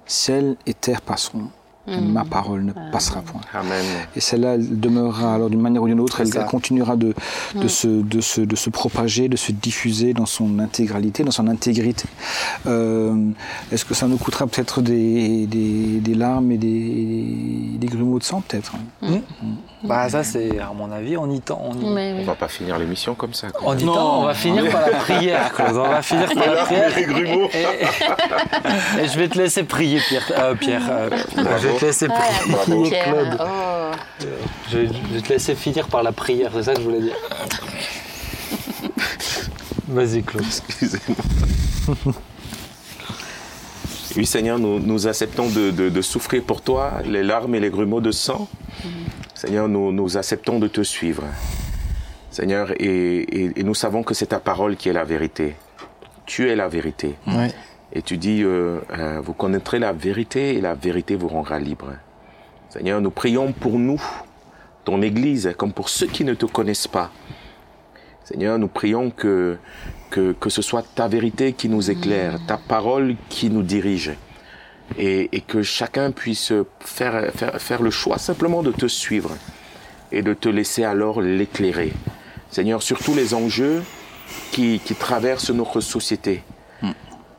[0.07, 1.49] Ciel et terre passeront,
[1.85, 2.11] mais Mm.
[2.11, 3.39] ma parole ne passera point.
[3.53, 3.83] Amen.
[4.15, 7.13] Et celle-là, elle demeurera alors d'une manière ou d'une autre, elle, continuera de,
[7.55, 11.47] de, se, de, se, de se propager, de se diffuser dans son intégralité, dans son
[11.47, 12.05] intégrité.
[12.65, 13.15] Euh,
[13.71, 18.23] Est-ce que ça nous coûtera peut-être des, des, des larmes et des, des grumeaux de
[18.25, 19.19] sang, peut-être hein?
[19.83, 21.61] Bah ça c'est à mon avis, on y tend.
[21.63, 22.23] On y, Mais On oui.
[22.23, 23.49] va pas finir l'émission comme ça.
[23.51, 23.61] quoi.
[23.63, 25.77] on y tend, on va finir par la prière, Claude.
[25.77, 26.97] On va finir par la prière.
[26.97, 27.03] Et,
[29.03, 30.31] et je vais te laisser prier, Pierre.
[30.37, 31.09] euh, Pierre euh,
[31.61, 32.21] je vais te laisser Ah,
[32.63, 33.37] prier, Claude.
[33.39, 34.25] Oh.
[34.71, 37.15] Je, je vais te laisser finir par la prière, c'est ça que je voulais dire.
[39.89, 40.43] Vas-y, Claude.
[40.45, 42.13] Excusez-moi.
[44.15, 47.69] Oui, Seigneur, nous, nous acceptons de, de- de souffrir pour toi les larmes et les
[47.69, 48.47] grumeaux de sang.
[49.37, 51.23] Seigneur, nous, nous acceptons de te suivre.
[52.31, 55.55] Seigneur, et, et- et nous savons que c'est ta parole qui est la vérité.
[56.25, 57.15] tu es la vérité.
[57.93, 61.91] Et tu dis, euh, euh, vous connaîtrez la vérité et la vérité vous rendra libre.
[62.69, 64.01] Seigneur, nous prions pour nous,
[64.83, 67.11] ton Église, comme pour ceux qui ne te connaissent pas.
[68.25, 69.57] Seigneur, nous prions que,
[70.09, 74.11] que, que ce soit ta vérité qui nous éclaire, ta parole qui nous dirige.
[74.97, 79.31] Et, et que chacun puisse faire, faire, faire le choix simplement de te suivre
[80.11, 81.91] et de te laisser alors l'éclairer.
[82.49, 83.83] Seigneur, sur tous les enjeux
[84.51, 86.43] qui, qui traversent notre société.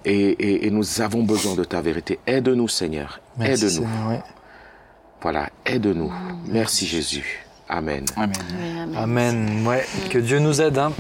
[0.05, 2.19] Et, et- et nous avons besoin de ta vérité.
[2.27, 3.21] Aide-nous, Seigneur.
[3.41, 3.83] Aide-nous.
[4.09, 4.23] Ouais.
[5.21, 6.13] Voilà, aide-nous.
[6.47, 7.45] Merci Jésus.
[7.69, 8.05] Amen.
[8.17, 8.33] Amen.
[8.63, 8.97] Amen.
[8.97, 9.67] Amen.
[9.67, 10.79] Ouais, que Dieu nous aide.
[10.79, 10.93] hein.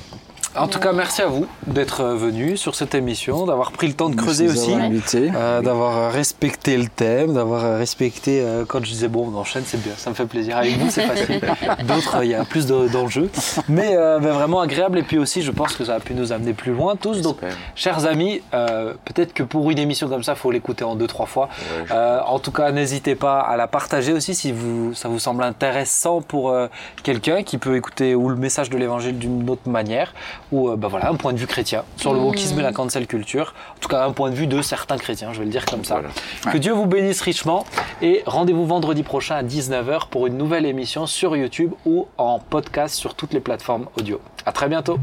[0.59, 4.09] En tout cas, merci à vous d'être venus sur cette émission, d'avoir pris le temps
[4.09, 5.31] de creuser Merci aussi.
[5.35, 9.81] Euh, d'avoir respecté le thème, d'avoir respecté euh, quand je disais bon on enchaîne c'est
[9.83, 10.57] bien, ça me fait plaisir.
[10.57, 11.41] Avec vous c'est facile,
[11.87, 13.31] d'autres euh, il y a plus de- d'enjeux,
[13.69, 16.33] mais, euh, mais vraiment agréable et puis aussi je pense que ça a pu nous
[16.33, 17.21] amener plus loin tous.
[17.21, 17.39] Donc
[17.75, 21.49] chers amis, peut-être que pour une émission comme ça faut l'écouter en deux trois fois.
[21.91, 26.21] En tout cas n'hésitez pas à la partager aussi si vous, ça vous semble intéressant
[26.21, 26.55] pour
[27.03, 30.15] quelqu'un qui peut écouter ou le message de l'évangile d'une autre manière
[30.53, 33.07] ou euh, bah voilà un point de vue chrétien sur le wokisme et la cancel
[33.07, 33.55] culture.
[33.77, 35.85] En tout cas un point de vue de certains chrétiens, je vais le dire comme
[35.85, 36.01] ça.
[36.01, 36.11] Voilà.
[36.53, 37.65] Que Dieu vous bénisse richement
[38.03, 42.95] et rendez-vous vendredi prochain à 19h pour une nouvelle émission sur YouTube ou en podcast
[42.95, 44.21] sur toutes les plateformes audio.
[44.47, 44.99] À très bientôt.